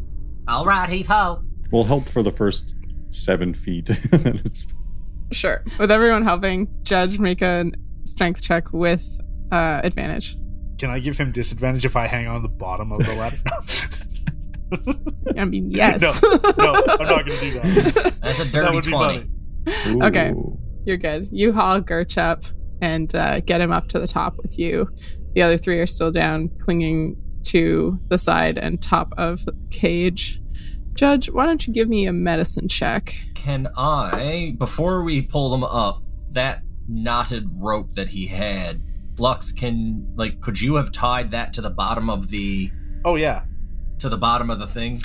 All 0.46 0.64
right, 0.64 0.88
heave 0.88 1.08
ho. 1.08 1.42
We'll 1.72 1.82
help 1.84 2.04
for 2.08 2.22
the 2.22 2.30
first 2.30 2.76
seven 3.10 3.52
feet. 3.52 3.86
Then 3.86 4.40
it's 4.44 4.72
Sure. 5.32 5.64
With 5.80 5.90
everyone 5.90 6.22
helping, 6.22 6.68
Judge 6.84 7.18
make 7.18 7.42
a 7.42 7.64
strength 8.04 8.40
check 8.42 8.72
with 8.72 9.04
uh, 9.50 9.80
advantage. 9.82 10.36
Can 10.78 10.90
I 10.90 10.98
give 10.98 11.16
him 11.18 11.32
disadvantage 11.32 11.84
if 11.84 11.96
I 11.96 12.06
hang 12.06 12.26
on 12.26 12.42
the 12.42 12.48
bottom 12.48 12.92
of 12.92 12.98
the 12.98 13.14
ladder? 13.14 13.36
I 15.38 15.44
mean, 15.44 15.70
yes. 15.70 16.00
no, 16.22 16.32
I'm 16.62 17.06
not 17.08 17.24
going 17.26 17.26
to 17.26 17.40
do 17.40 17.54
that. 17.60 18.14
That's 18.22 18.40
a 18.40 18.44
That 18.44 18.52
dirty 18.52 18.74
would 18.74 18.84
be 18.84 18.90
20. 18.92 19.30
funny. 19.66 20.02
Okay. 20.02 20.32
You're 20.84 20.96
good. 20.96 21.28
You 21.32 21.52
haul 21.52 21.80
Gerch 21.80 22.18
up 22.18 22.44
and 22.80 23.12
uh, 23.14 23.40
get 23.40 23.60
him 23.60 23.72
up 23.72 23.88
to 23.88 23.98
the 23.98 24.06
top 24.06 24.36
with 24.38 24.58
you. 24.58 24.88
The 25.34 25.42
other 25.42 25.56
three 25.56 25.78
are 25.80 25.86
still 25.86 26.10
down, 26.10 26.50
clinging 26.60 27.16
to 27.44 27.98
the 28.08 28.18
side 28.18 28.58
and 28.58 28.80
top 28.80 29.12
of 29.16 29.44
the 29.44 29.52
cage. 29.70 30.40
Judge, 30.94 31.30
why 31.30 31.46
don't 31.46 31.66
you 31.66 31.72
give 31.72 31.88
me 31.88 32.06
a 32.06 32.12
medicine 32.12 32.68
check? 32.68 33.14
Can 33.34 33.68
I, 33.76 34.54
before 34.58 35.02
we 35.04 35.22
pull 35.22 35.50
them 35.50 35.62
up, 35.64 36.02
that 36.30 36.62
knotted 36.88 37.48
rope 37.52 37.92
that 37.92 38.08
he 38.08 38.26
had, 38.26 38.82
Lux, 39.18 39.52
can 39.52 40.06
like, 40.16 40.40
could 40.40 40.60
you 40.60 40.74
have 40.76 40.92
tied 40.92 41.30
that 41.30 41.52
to 41.54 41.60
the 41.60 41.70
bottom 41.70 42.10
of 42.10 42.28
the 42.30 42.70
Oh 43.04 43.16
yeah. 43.16 43.42
to 43.98 44.08
the 44.08 44.18
bottom 44.18 44.50
of 44.50 44.58
the 44.58 44.66
thing? 44.66 45.00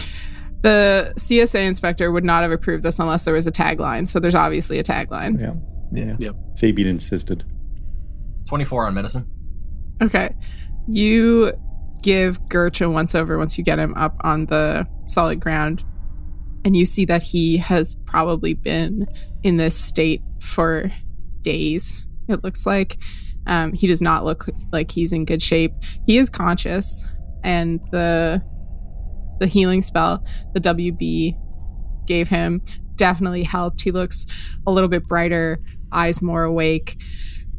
The 0.61 1.13
CSA 1.17 1.65
inspector 1.67 2.11
would 2.11 2.23
not 2.23 2.43
have 2.43 2.51
approved 2.51 2.83
this 2.83 2.99
unless 2.99 3.25
there 3.25 3.33
was 3.33 3.47
a 3.47 3.51
tagline. 3.51 4.07
So 4.07 4.19
there's 4.19 4.35
obviously 4.35 4.77
a 4.79 4.83
tagline. 4.83 5.39
Yeah. 5.39 5.53
Yeah. 5.93 6.15
Yep. 6.19 6.35
Fabian 6.57 6.87
insisted. 6.87 7.43
Twenty 8.47 8.65
four 8.65 8.85
on 8.85 8.93
medicine. 8.93 9.29
Okay. 10.01 10.35
You 10.87 11.53
give 12.01 12.41
Gerch 12.43 12.81
a 12.83 12.89
once 12.89 13.13
over 13.15 13.37
once 13.37 13.57
you 13.57 13.63
get 13.63 13.79
him 13.79 13.93
up 13.95 14.15
on 14.21 14.47
the 14.47 14.87
solid 15.07 15.39
ground. 15.39 15.83
And 16.63 16.75
you 16.77 16.85
see 16.85 17.05
that 17.05 17.23
he 17.23 17.57
has 17.57 17.95
probably 18.05 18.53
been 18.53 19.07
in 19.41 19.57
this 19.57 19.75
state 19.75 20.21
for 20.39 20.91
days, 21.41 22.07
it 22.27 22.43
looks 22.43 22.65
like. 22.67 22.97
Um, 23.47 23.73
he 23.73 23.87
does 23.87 24.01
not 24.01 24.23
look 24.23 24.45
like 24.71 24.91
he's 24.91 25.13
in 25.13 25.25
good 25.25 25.41
shape. 25.41 25.73
He 26.05 26.17
is 26.17 26.29
conscious, 26.29 27.05
and 27.43 27.79
the 27.91 28.41
the 29.39 29.47
healing 29.47 29.81
spell, 29.81 30.23
the 30.53 30.59
WB, 30.59 31.35
gave 32.05 32.29
him 32.29 32.61
definitely 32.95 33.41
helped. 33.41 33.81
He 33.81 33.89
looks 33.89 34.27
a 34.67 34.71
little 34.71 34.87
bit 34.87 35.07
brighter, 35.07 35.59
eyes 35.91 36.21
more 36.21 36.43
awake, 36.43 37.01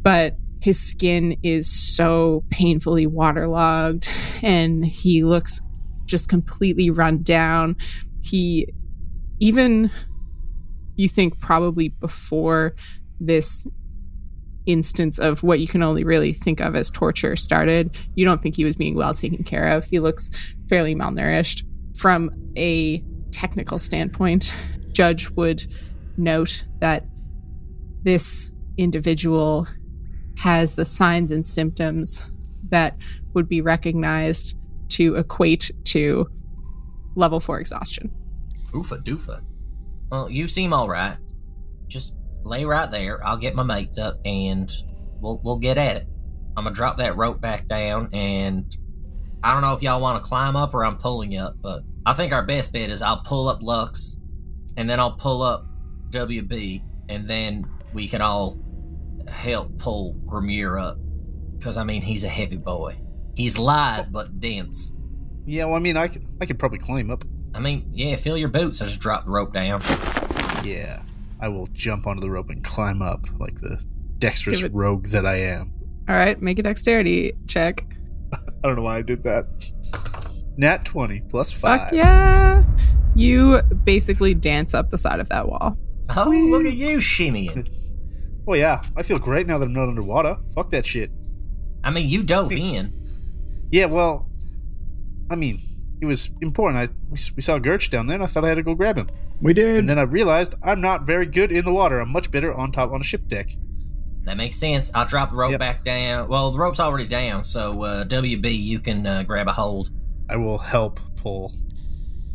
but 0.01 0.37
his 0.61 0.79
skin 0.79 1.35
is 1.43 1.69
so 1.69 2.45
painfully 2.49 3.05
waterlogged 3.05 4.07
and 4.41 4.85
he 4.85 5.21
looks 5.21 5.59
just 6.05 6.29
completely 6.29 6.89
run 6.89 7.21
down. 7.21 7.75
He 8.23 8.69
even 9.39 9.91
you 10.95 11.09
think 11.09 11.41
probably 11.41 11.89
before 11.89 12.75
this 13.19 13.67
instance 14.65 15.19
of 15.19 15.43
what 15.43 15.59
you 15.59 15.67
can 15.67 15.83
only 15.83 16.03
really 16.03 16.33
think 16.33 16.59
of 16.59 16.75
as 16.75 16.89
torture 16.89 17.35
started, 17.35 17.97
you 18.15 18.25
don't 18.25 18.41
think 18.41 18.55
he 18.55 18.65
was 18.65 18.75
being 18.75 18.95
well 18.95 19.13
taken 19.13 19.43
care 19.43 19.67
of. 19.67 19.85
He 19.85 19.99
looks 19.99 20.29
fairly 20.69 20.95
malnourished. 20.95 21.63
From 21.95 22.31
a 22.57 23.03
technical 23.31 23.77
standpoint, 23.77 24.55
Judge 24.91 25.29
would 25.31 25.65
note 26.17 26.65
that 26.79 27.05
this 28.03 28.51
individual 28.77 29.67
has 30.37 30.75
the 30.75 30.85
signs 30.85 31.31
and 31.31 31.45
symptoms 31.45 32.31
that 32.69 32.97
would 33.33 33.47
be 33.47 33.61
recognized 33.61 34.57
to 34.89 35.15
equate 35.15 35.71
to 35.85 36.27
level 37.15 37.39
four 37.39 37.59
exhaustion. 37.59 38.11
Oofa 38.71 39.03
doofa. 39.03 39.41
Well, 40.09 40.29
you 40.29 40.47
seem 40.47 40.73
all 40.73 40.87
right. 40.87 41.17
Just 41.87 42.17
lay 42.43 42.65
right 42.65 42.89
there. 42.89 43.25
I'll 43.25 43.37
get 43.37 43.55
my 43.55 43.63
mates 43.63 43.97
up 43.97 44.19
and 44.25 44.71
we'll 45.19 45.41
we'll 45.43 45.59
get 45.59 45.77
at 45.77 45.97
it. 45.97 46.07
I'm 46.55 46.65
gonna 46.65 46.75
drop 46.75 46.97
that 46.97 47.17
rope 47.17 47.41
back 47.41 47.67
down 47.67 48.09
and 48.13 48.75
I 49.43 49.53
don't 49.53 49.61
know 49.61 49.73
if 49.73 49.81
y'all 49.81 50.01
want 50.01 50.23
to 50.23 50.27
climb 50.27 50.55
up 50.55 50.73
or 50.73 50.85
I'm 50.85 50.97
pulling 50.97 51.31
you 51.31 51.39
up, 51.39 51.55
but 51.61 51.83
I 52.05 52.13
think 52.13 52.31
our 52.31 52.43
best 52.43 52.73
bet 52.73 52.89
is 52.89 53.01
I'll 53.01 53.21
pull 53.21 53.49
up 53.49 53.61
Lux 53.61 54.19
and 54.77 54.89
then 54.89 54.99
I'll 54.99 55.17
pull 55.17 55.41
up 55.41 55.67
WB 56.11 56.83
and 57.09 57.29
then 57.29 57.65
we 57.93 58.07
can 58.07 58.21
all 58.21 58.57
help 59.27 59.77
pull 59.79 60.15
Grimmier 60.25 60.81
up. 60.81 60.97
Because 61.57 61.77
I 61.77 61.83
mean, 61.83 62.01
he's 62.01 62.23
a 62.23 62.29
heavy 62.29 62.57
boy. 62.57 62.99
He's 63.35 63.57
lithe 63.57 64.11
but 64.11 64.39
dense. 64.39 64.97
Yeah, 65.45 65.65
well, 65.65 65.75
I 65.75 65.79
mean, 65.79 65.97
I 65.97 66.07
could, 66.07 66.25
I 66.39 66.45
could 66.45 66.59
probably 66.59 66.77
climb 66.79 67.11
up. 67.11 67.23
I 67.53 67.59
mean, 67.59 67.89
yeah, 67.91 68.15
fill 68.15 68.37
your 68.37 68.49
boots. 68.49 68.81
I 68.81 68.85
just 68.85 68.99
drop 68.99 69.25
the 69.25 69.31
rope 69.31 69.53
down. 69.53 69.81
Yeah, 70.63 71.01
I 71.43 71.49
will 71.49 71.67
jump 71.73 72.07
onto 72.07 72.21
the 72.21 72.31
rope 72.31 72.49
and 72.49 72.63
climb 72.63 73.01
up 73.01 73.27
like 73.37 73.59
the 73.59 73.77
dexterous 74.17 74.63
it- 74.63 74.73
rogue 74.73 75.07
that 75.07 75.25
I 75.25 75.41
am. 75.41 75.73
All 76.07 76.15
right, 76.15 76.41
make 76.41 76.57
a 76.57 76.63
dexterity 76.63 77.33
check. 77.47 77.85
I 78.33 78.37
don't 78.63 78.77
know 78.77 78.83
why 78.83 78.99
I 78.99 79.01
did 79.01 79.23
that. 79.23 79.45
Nat 80.55 80.85
20 80.85 81.21
plus 81.29 81.51
5. 81.51 81.59
Fuck 81.81 81.91
yeah. 81.91 82.63
You 83.13 83.61
basically 83.83 84.33
dance 84.33 84.73
up 84.73 84.89
the 84.89 84.97
side 84.97 85.19
of 85.19 85.27
that 85.29 85.49
wall. 85.49 85.77
Oh, 86.15 86.29
look 86.29 86.65
at 86.65 86.73
you 86.73 86.97
shimmying. 86.99 87.69
Oh, 88.45 88.55
yeah. 88.55 88.81
I 88.97 89.03
feel 89.03 89.19
great 89.19 89.47
now 89.47 89.57
that 89.57 89.65
I'm 89.67 89.71
not 89.71 89.87
underwater. 89.87 90.35
Fuck 90.53 90.69
that 90.71 90.85
shit. 90.85 91.11
I 91.81 91.91
mean, 91.91 92.09
you 92.09 92.23
dove 92.23 92.51
in. 92.51 92.91
Yeah, 93.71 93.85
well, 93.85 94.29
I 95.29 95.37
mean, 95.37 95.61
it 96.03 96.05
was 96.05 96.29
important. 96.41 96.77
I 96.89 96.93
we, 97.09 97.17
we 97.37 97.41
saw 97.41 97.57
Gerch 97.57 97.89
down 97.89 98.05
there, 98.07 98.15
and 98.15 98.23
I 98.23 98.27
thought 98.27 98.45
I 98.45 98.49
had 98.49 98.55
to 98.55 98.63
go 98.63 98.75
grab 98.75 98.97
him. 98.97 99.09
We 99.41 99.53
did. 99.53 99.79
And 99.79 99.89
then 99.89 99.97
I 99.97 100.03
realized 100.03 100.53
I'm 100.61 100.79
not 100.81 101.07
very 101.07 101.25
good 101.25 101.51
in 101.51 101.65
the 101.65 101.73
water. 101.73 101.99
I'm 101.99 102.09
much 102.11 102.29
better 102.29 102.53
on 102.53 102.71
top 102.71 102.91
on 102.91 103.01
a 103.01 103.03
ship 103.03 103.27
deck. 103.27 103.49
That 104.25 104.37
makes 104.37 104.55
sense. 104.55 104.91
I'll 104.95 105.05
drop 105.05 105.31
the 105.31 105.35
rope 105.35 105.51
Yep. 105.51 105.59
back 105.59 105.83
down. 105.83 106.29
Well, 106.29 106.51
the 106.51 106.59
rope's 106.59 106.79
already 106.79 107.07
down, 107.07 107.43
so 107.43 107.81
uh, 107.83 108.03
WB, 108.05 108.57
you 108.57 108.79
can 108.79 109.05
uh, 109.05 109.23
grab 109.23 109.47
a 109.47 109.51
hold. 109.51 109.89
I 110.29 110.37
will 110.37 110.57
help 110.59 110.99
pull. 111.17 111.53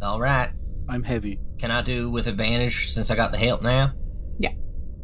All 0.02 0.20
right. 0.20 0.50
I'm 0.88 1.02
heavy. 1.02 1.40
Can 1.58 1.70
I 1.70 1.80
do 1.82 2.10
with 2.10 2.26
advantage 2.26 2.90
since 2.90 3.10
I 3.10 3.16
got 3.16 3.32
the 3.32 3.38
help 3.38 3.62
now? 3.62 3.92
Yeah. 4.38 4.52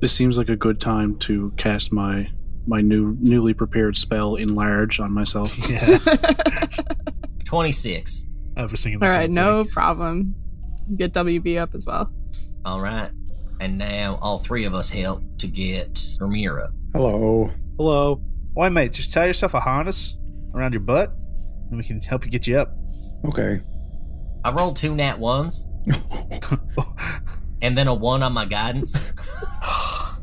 This 0.01 0.13
seems 0.13 0.37
like 0.39 0.49
a 0.51 0.57
good 0.57 0.81
time 0.81 1.17
to 1.21 1.53
cast 1.57 1.93
my 1.93 2.29
my 2.67 2.81
new 2.81 3.17
newly 3.21 3.53
prepared 3.55 3.97
spell 3.97 4.37
enlarge 4.37 4.99
on 5.01 5.13
myself. 5.13 5.55
Yeah, 5.71 5.99
26. 7.45 8.29
I 8.57 8.63
was 8.63 8.83
thinking 8.83 9.01
the 9.01 9.07
All 9.07 9.13
same 9.13 9.21
right, 9.21 9.31
no 9.31 9.63
thing. 9.65 9.73
problem. 9.73 10.35
Get 10.97 11.13
WB 11.13 11.59
up 11.61 11.75
as 11.75 11.87
well. 11.87 12.13
All 12.65 12.81
right. 12.81 13.11
And 13.61 13.79
now 13.79 14.19
all 14.21 14.39
three 14.39 14.65
of 14.65 14.75
us 14.75 14.91
help 14.91 15.23
to 15.39 15.47
get 15.47 15.95
Ramira. 16.21 16.69
Hello. 16.95 17.51
Hello. 17.79 18.23
Why, 18.53 18.69
mate? 18.69 18.93
Just 18.93 19.13
tie 19.13 19.27
yourself 19.27 19.55
a 19.55 19.61
harness 19.61 20.17
around 20.55 20.73
your 20.73 20.81
butt, 20.81 21.13
and 21.69 21.77
we 21.79 21.83
can 21.85 22.01
help 22.01 22.25
you 22.25 22.31
get 22.31 22.47
you 22.47 22.59
up. 22.59 22.77
Okay. 23.25 23.61
I 24.45 24.51
rolled 24.53 24.77
two 24.77 24.95
nat 24.95 25.19
ones 25.19 25.69
and 27.63 27.77
then 27.79 27.89
a 27.89 27.95
one 27.95 28.23
on 28.23 28.33
my 28.33 28.45
guidance. 28.45 29.13
Ah! 29.63 30.19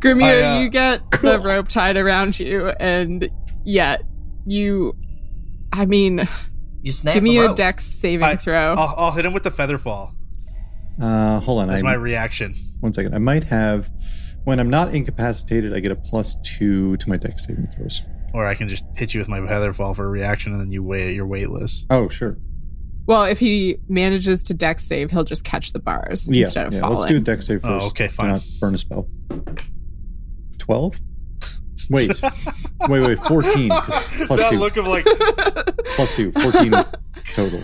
Grimmier, 0.00 0.56
uh, 0.56 0.60
you 0.60 0.68
get 0.70 1.02
the 1.10 1.38
rope 1.38 1.68
tied 1.68 1.96
around 1.96 2.38
you, 2.40 2.68
and 2.80 3.28
yet 3.64 4.02
you. 4.46 4.94
I 5.76 5.86
mean, 5.86 6.26
You 6.82 6.92
snap 6.92 7.14
give 7.14 7.22
me 7.22 7.38
a 7.38 7.54
dex 7.54 7.84
saving 7.84 8.24
I- 8.24 8.36
throw. 8.36 8.74
I'll, 8.74 8.94
I'll 8.96 9.12
hit 9.12 9.24
him 9.24 9.32
with 9.32 9.42
the 9.42 9.50
feather 9.50 9.78
fall. 9.78 10.14
Uh, 11.00 11.40
hold 11.40 11.60
on. 11.60 11.68
That's 11.68 11.82
I, 11.82 11.86
my 11.86 11.94
reaction. 11.94 12.54
one 12.80 12.92
second. 12.92 13.14
I 13.14 13.18
might 13.18 13.44
have. 13.44 13.90
When 14.44 14.60
I'm 14.60 14.70
not 14.70 14.94
incapacitated, 14.94 15.74
I 15.74 15.80
get 15.80 15.90
a 15.92 15.96
plus 15.96 16.36
two 16.42 16.96
to 16.98 17.08
my 17.08 17.16
dex 17.16 17.46
saving 17.46 17.66
throws. 17.66 18.00
Or 18.32 18.46
I 18.46 18.54
can 18.54 18.68
just 18.68 18.84
hit 18.94 19.12
you 19.12 19.20
with 19.20 19.28
my 19.28 19.44
feather 19.46 19.72
fall 19.72 19.92
for 19.92 20.04
a 20.04 20.08
reaction, 20.08 20.52
and 20.52 20.60
then 20.60 20.70
you 20.70 20.82
weigh 20.82 21.14
you're 21.14 21.26
weightless. 21.26 21.84
Oh, 21.90 22.08
sure. 22.08 22.38
Well, 23.06 23.24
if 23.24 23.38
he 23.40 23.76
manages 23.88 24.42
to 24.44 24.54
dex 24.54 24.84
save, 24.84 25.10
he'll 25.10 25.24
just 25.24 25.44
catch 25.44 25.72
the 25.72 25.78
bars 25.80 26.28
Yeah. 26.30 26.42
instead 26.42 26.66
of 26.66 26.74
yeah. 26.74 26.80
falling. 26.80 26.98
Let's 26.98 27.10
do 27.10 27.16
a 27.16 27.20
dex 27.20 27.46
save 27.46 27.64
Oh, 27.64 27.80
first. 27.80 27.86
okay, 27.92 28.08
to 28.08 28.12
fine. 28.14 28.28
Not 28.30 28.44
burn 28.60 28.74
a 28.74 28.78
spell. 28.78 29.08
Twelve. 30.58 30.98
Wait. 31.90 32.10
wait. 32.88 33.00
Wait. 33.00 33.18
Fourteen. 33.20 33.70
'cause 33.70 34.04
Plus 34.26 34.40
that 34.40 34.50
two. 34.50 34.58
look 34.58 34.76
of 34.76 34.86
like 34.86 35.04
Plus 35.96 36.14
two. 36.16 36.32
Fourteen 36.32 36.72
total. 37.34 37.62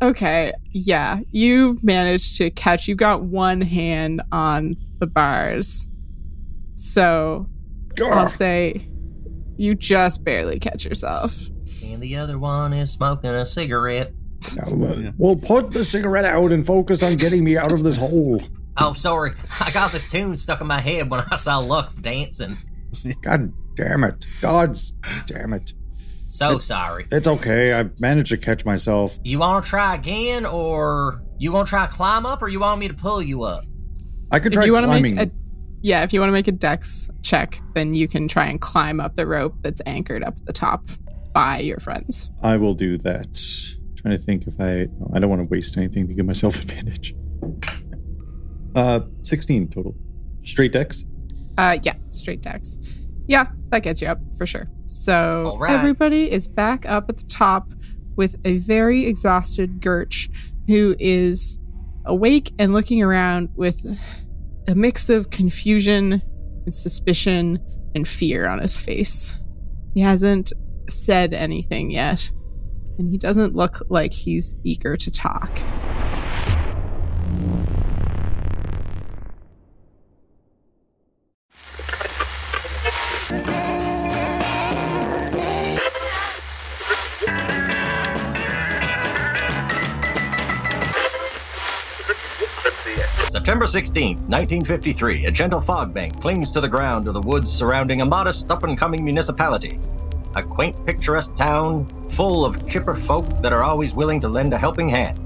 Okay, 0.00 0.52
yeah, 0.72 1.20
you 1.30 1.78
managed 1.82 2.36
to 2.38 2.50
catch. 2.50 2.88
You 2.88 2.96
got 2.96 3.22
one 3.22 3.60
hand 3.60 4.20
on 4.32 4.76
the 4.98 5.06
bars, 5.06 5.86
so 6.74 7.46
I'll 8.00 8.26
say 8.26 8.80
you 9.56 9.76
just 9.76 10.24
barely 10.24 10.58
catch 10.58 10.84
yourself. 10.84 11.38
And 11.84 12.00
the 12.02 12.16
other 12.16 12.36
one 12.38 12.72
is 12.72 12.90
smoking 12.90 13.30
a 13.30 13.46
cigarette. 13.46 14.12
Now, 14.56 15.12
uh, 15.30 15.34
put 15.36 15.70
the 15.70 15.84
cigarette 15.84 16.24
out 16.24 16.50
and 16.50 16.66
focus 16.66 17.02
on 17.04 17.14
getting 17.16 17.44
me 17.44 17.56
out 17.56 17.70
of 17.70 17.84
this 17.84 17.96
hole. 17.96 18.40
Oh, 18.76 18.94
sorry. 18.94 19.32
I 19.60 19.70
got 19.70 19.92
the 19.92 20.00
tune 20.00 20.36
stuck 20.36 20.60
in 20.60 20.66
my 20.66 20.80
head 20.80 21.10
when 21.10 21.20
I 21.30 21.36
saw 21.36 21.58
Lux 21.58 21.94
dancing. 21.94 22.56
God 23.22 23.52
damn 23.76 24.04
it. 24.04 24.26
God's 24.40 24.92
damn 25.26 25.52
it. 25.52 25.72
So 26.28 26.58
sorry. 26.58 27.06
It's 27.10 27.26
okay. 27.26 27.78
I 27.78 27.90
managed 28.00 28.30
to 28.30 28.38
catch 28.38 28.64
myself. 28.64 29.18
You 29.22 29.38
want 29.40 29.64
to 29.64 29.68
try 29.70 29.94
again, 29.94 30.46
or 30.46 31.22
you 31.38 31.52
want 31.52 31.68
to 31.68 31.70
try 31.70 31.86
climb 31.86 32.24
up, 32.24 32.40
or 32.42 32.48
you 32.48 32.60
want 32.60 32.80
me 32.80 32.88
to 32.88 32.94
pull 32.94 33.20
you 33.20 33.42
up? 33.42 33.64
I 34.30 34.38
could 34.38 34.52
If 34.52 34.56
try 34.56 34.64
you 34.64 34.72
climbing. 34.72 35.16
make 35.16 35.28
a 35.28 35.30
yeah, 35.82 36.04
if 36.04 36.12
you 36.12 36.20
want 36.20 36.28
to 36.28 36.32
make 36.32 36.46
a 36.48 36.52
dex 36.52 37.10
check, 37.22 37.60
then 37.74 37.92
you 37.94 38.06
can 38.06 38.28
try 38.28 38.46
and 38.46 38.60
climb 38.60 39.00
up 39.00 39.16
the 39.16 39.26
rope 39.26 39.56
that's 39.62 39.82
anchored 39.84 40.22
up 40.22 40.36
at 40.38 40.46
the 40.46 40.52
top 40.52 40.88
by 41.34 41.58
your 41.58 41.80
friends. 41.80 42.30
I 42.40 42.56
will 42.56 42.74
do 42.74 42.96
that. 42.98 43.34
trying 43.96 44.16
to 44.16 44.22
think 44.22 44.46
if 44.46 44.54
I. 44.60 44.86
I 45.14 45.18
don't 45.18 45.28
want 45.28 45.40
to 45.40 45.48
waste 45.50 45.76
anything 45.76 46.06
to 46.08 46.14
give 46.14 46.24
myself 46.24 46.56
advantage. 46.62 47.14
Uh, 48.74 49.00
16 49.22 49.68
total. 49.68 49.94
Straight 50.42 50.72
dex? 50.72 51.04
Uh, 51.58 51.78
yeah, 51.82 51.94
straight 52.10 52.40
dex. 52.40 52.78
Yeah, 53.26 53.46
that 53.68 53.82
gets 53.82 54.02
you 54.02 54.08
up 54.08 54.18
for 54.36 54.46
sure. 54.46 54.68
So 54.86 55.56
right. 55.58 55.72
everybody 55.72 56.30
is 56.30 56.46
back 56.46 56.86
up 56.86 57.08
at 57.08 57.16
the 57.16 57.24
top 57.24 57.72
with 58.16 58.36
a 58.44 58.58
very 58.58 59.06
exhausted 59.06 59.80
Gerch 59.80 60.28
who 60.66 60.94
is 60.98 61.58
awake 62.04 62.52
and 62.58 62.72
looking 62.72 63.02
around 63.02 63.50
with 63.54 63.84
a 64.68 64.74
mix 64.74 65.08
of 65.08 65.30
confusion 65.30 66.22
and 66.64 66.74
suspicion 66.74 67.58
and 67.94 68.06
fear 68.06 68.48
on 68.48 68.60
his 68.60 68.78
face. 68.78 69.40
He 69.94 70.00
hasn't 70.00 70.52
said 70.88 71.34
anything 71.34 71.90
yet, 71.90 72.30
and 72.98 73.10
he 73.10 73.18
doesn't 73.18 73.54
look 73.54 73.82
like 73.88 74.12
he's 74.12 74.54
eager 74.62 74.96
to 74.96 75.10
talk. 75.10 75.58
September 93.42 93.66
16th, 93.66 94.20
1953, 94.28 95.26
a 95.26 95.30
gentle 95.32 95.60
fog 95.60 95.92
bank 95.92 96.22
clings 96.22 96.52
to 96.52 96.60
the 96.60 96.68
ground 96.68 97.08
of 97.08 97.14
the 97.14 97.20
woods 97.20 97.52
surrounding 97.52 98.00
a 98.00 98.06
modest 98.06 98.48
up 98.52 98.62
and 98.62 98.78
coming 98.78 99.04
municipality. 99.04 99.80
A 100.36 100.42
quaint, 100.44 100.76
picturesque 100.86 101.34
town 101.34 101.88
full 102.10 102.44
of 102.44 102.68
chipper 102.68 102.94
folk 103.00 103.26
that 103.42 103.52
are 103.52 103.64
always 103.64 103.94
willing 103.94 104.20
to 104.20 104.28
lend 104.28 104.54
a 104.54 104.58
helping 104.58 104.88
hand. 104.88 105.18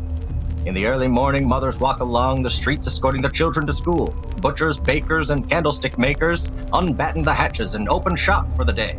In 0.64 0.72
the 0.72 0.87
early 0.87 1.09
morning, 1.09 1.46
mothers 1.46 1.76
walk 1.76 2.00
along 2.00 2.42
the 2.42 2.48
streets 2.48 2.87
escorting 2.87 3.20
their 3.20 3.31
children 3.31 3.66
to 3.66 3.74
school. 3.74 4.07
Butchers, 4.40 4.79
bakers, 4.79 5.29
and 5.29 5.46
candlestick 5.46 5.98
makers 5.98 6.48
unbatten 6.72 7.22
the 7.22 7.35
hatches 7.35 7.74
and 7.74 7.87
open 7.87 8.16
shop 8.16 8.48
for 8.57 8.64
the 8.64 8.72
day. 8.72 8.98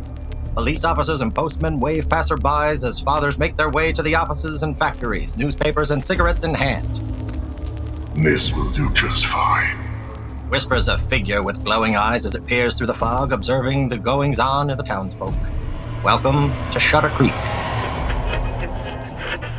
Police 0.54 0.84
officers 0.84 1.22
and 1.22 1.34
postmen 1.34 1.80
wave 1.80 2.08
passerbys 2.08 2.86
as 2.86 3.00
fathers 3.00 3.36
make 3.36 3.56
their 3.56 3.70
way 3.70 3.90
to 3.90 4.02
the 4.02 4.14
offices 4.14 4.62
and 4.62 4.78
factories, 4.78 5.36
newspapers 5.36 5.90
and 5.90 6.04
cigarettes 6.04 6.44
in 6.44 6.54
hand. 6.54 7.17
This 8.14 8.52
will 8.52 8.70
do 8.70 8.90
just 8.94 9.26
fine. 9.26 9.76
Whispers 10.48 10.88
a 10.88 10.98
figure 11.08 11.42
with 11.42 11.62
glowing 11.62 11.94
eyes 11.94 12.26
as 12.26 12.34
it 12.34 12.44
peers 12.44 12.74
through 12.74 12.88
the 12.88 12.94
fog, 12.94 13.32
observing 13.32 13.88
the 13.88 13.96
goings 13.98 14.38
on 14.38 14.70
of 14.70 14.76
the 14.76 14.82
townsfolk. 14.82 15.34
Welcome 16.02 16.52
to 16.72 16.80
Shutter 16.80 17.10
Creek. 17.10 17.34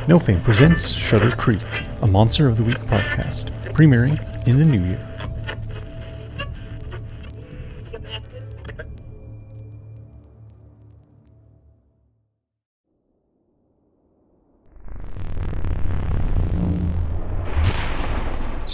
No 0.08 0.20
Fame 0.20 0.42
presents 0.42 0.92
Shutter 0.92 1.32
Creek, 1.32 1.62
a 2.02 2.08
Monster 2.08 2.48
of 2.48 2.58
the 2.58 2.64
Week 2.64 2.80
podcast, 2.80 3.52
premiering 3.74 4.20
in 4.48 4.58
the 4.58 4.66
new 4.66 4.84
year. 4.84 5.09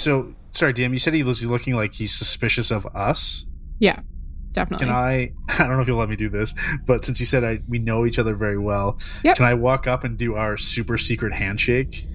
So, 0.06 0.36
sorry, 0.52 0.72
DM, 0.72 0.92
you 0.92 1.00
said 1.00 1.16
he 1.16 1.24
was 1.24 1.44
looking 1.48 1.74
like 1.74 1.96
he's 1.96 2.14
suspicious 2.14 2.70
of 2.70 2.86
us. 2.96 3.48
Yeah, 3.80 4.02
definitely. 4.52 4.86
Can 4.86 4.96
I? 4.96 5.32
I 5.50 5.66
don't 5.66 5.72
know 5.72 5.80
if 5.80 5.88
you'll 5.88 5.98
let 5.98 6.10
me 6.10 6.16
do 6.16 6.30
this, 6.30 6.54
but 6.86 7.04
since 7.04 7.20
you 7.20 7.26
said 7.26 7.44
I, 7.44 7.62
we 7.68 7.80
know 7.80 8.06
each 8.06 8.20
other 8.20 8.36
very 8.36 8.60
well, 8.60 9.00
Yep. 9.24 9.38
can 9.38 9.46
I 9.48 9.56
walk 9.56 9.88
up 9.88 10.04
and 10.04 10.16
do 10.16 10.36
our 10.36 10.58
super 10.58 11.00
secret 11.00 11.34
handshake 11.34 12.06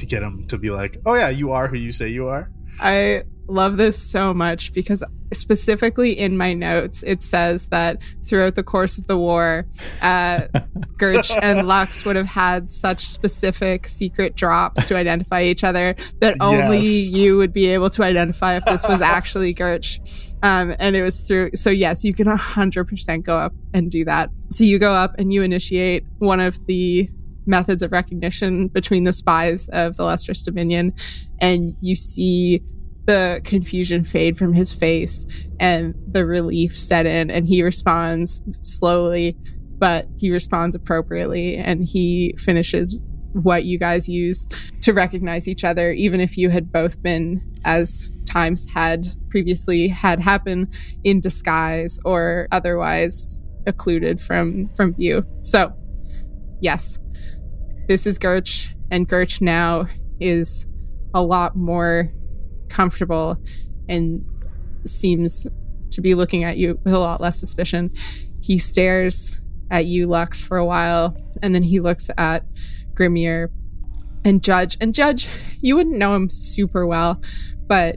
to 0.00 0.04
get 0.04 0.22
him 0.22 0.44
to 0.48 0.58
be 0.58 0.68
like, 0.68 0.98
"Oh 1.06 1.14
yeah, 1.14 1.30
you 1.30 1.50
are 1.52 1.66
who 1.66 1.78
you 1.78 1.92
say 1.92 2.08
you 2.08 2.26
are." 2.28 2.50
I 2.78 3.22
love 3.50 3.76
this 3.76 4.00
so 4.02 4.32
much 4.32 4.72
because 4.72 5.02
specifically 5.32 6.18
in 6.18 6.36
my 6.36 6.52
notes 6.52 7.04
it 7.04 7.22
says 7.22 7.66
that 7.68 8.02
throughout 8.24 8.54
the 8.56 8.62
course 8.62 8.98
of 8.98 9.06
the 9.06 9.16
war, 9.16 9.66
uh, 10.02 10.40
Gerch 10.96 11.36
and 11.42 11.68
Lux 11.68 12.04
would 12.04 12.16
have 12.16 12.26
had 12.26 12.68
such 12.68 13.00
specific 13.04 13.86
secret 13.86 14.34
drops 14.36 14.86
to 14.88 14.96
identify 14.96 15.42
each 15.42 15.64
other 15.64 15.94
that 16.20 16.36
only 16.40 16.78
Yes. 16.78 17.08
you 17.10 17.36
would 17.36 17.52
be 17.52 17.66
able 17.66 17.90
to 17.90 18.02
identify 18.02 18.56
if 18.56 18.64
this 18.64 18.86
was 18.88 19.00
actually 19.16 19.54
Gerch. 19.54 20.34
Um, 20.42 20.74
and 20.78 20.96
it 20.96 21.02
was 21.02 21.20
through. 21.22 21.50
So 21.54 21.68
yes, 21.70 22.02
you 22.04 22.14
can 22.14 22.26
hundred 22.26 22.84
percent 22.88 23.26
go 23.26 23.36
up 23.38 23.52
and 23.74 23.90
do 23.90 24.04
that. 24.06 24.30
So 24.50 24.64
you 24.64 24.78
go 24.78 24.94
up 24.94 25.14
and 25.18 25.32
you 25.32 25.42
initiate 25.42 26.04
one 26.18 26.40
of 26.40 26.64
the 26.66 27.10
methods 27.46 27.82
of 27.82 27.92
recognition 27.92 28.68
between 28.68 29.04
the 29.04 29.12
spies 29.12 29.68
of 29.68 29.96
the 29.96 30.04
Lustrous 30.04 30.42
Dominion, 30.42 30.94
and 31.40 31.76
you 31.80 31.94
see 31.94 32.62
the 33.10 33.40
confusion 33.42 34.04
fade 34.04 34.36
from 34.36 34.52
his 34.52 34.72
face 34.72 35.26
and 35.58 35.96
the 36.06 36.24
relief 36.24 36.78
set 36.78 37.06
in, 37.06 37.28
and 37.28 37.48
he 37.48 37.60
responds 37.60 38.40
slowly, 38.62 39.36
but 39.78 40.06
he 40.20 40.30
responds 40.30 40.76
appropriately, 40.76 41.56
and 41.56 41.88
he 41.88 42.32
finishes 42.38 42.96
what 43.32 43.64
you 43.64 43.80
guys 43.80 44.08
use 44.08 44.46
to 44.82 44.92
recognize 44.92 45.48
each 45.48 45.64
other, 45.64 45.90
even 45.90 46.20
if 46.20 46.36
you 46.36 46.50
had 46.50 46.70
both 46.70 47.02
been, 47.02 47.42
as 47.64 48.12
times 48.28 48.70
had 48.70 49.08
previously 49.28 49.88
had 49.88 50.20
happened, 50.20 50.72
in 51.02 51.18
disguise 51.18 51.98
or 52.04 52.46
otherwise 52.52 53.44
occluded 53.66 54.20
from 54.20 54.68
from 54.76 54.94
view. 54.94 55.26
So, 55.40 55.72
yes, 56.60 57.00
this 57.88 58.06
is 58.06 58.20
Gerch, 58.20 58.72
and 58.92 59.08
Gerch 59.08 59.40
now 59.40 59.88
is 60.20 60.68
a 61.12 61.22
lot 61.22 61.56
more 61.56 62.12
comfortable 62.70 63.36
and 63.88 64.24
seems 64.86 65.46
to 65.90 66.00
be 66.00 66.14
looking 66.14 66.44
at 66.44 66.56
you 66.56 66.78
with 66.84 66.94
a 66.94 66.98
lot 66.98 67.20
less 67.20 67.38
suspicion. 67.38 67.90
He 68.40 68.58
stares 68.58 69.40
at 69.70 69.86
you, 69.86 70.06
Lux, 70.06 70.42
for 70.42 70.56
a 70.56 70.64
while, 70.64 71.16
and 71.42 71.54
then 71.54 71.62
he 71.62 71.80
looks 71.80 72.10
at 72.16 72.44
Grimmier 72.94 73.48
and 74.24 74.42
Judge. 74.42 74.76
And 74.80 74.94
Judge, 74.94 75.28
you 75.60 75.76
wouldn't 75.76 75.96
know 75.96 76.14
him 76.14 76.30
super 76.30 76.86
well, 76.86 77.20
but 77.66 77.96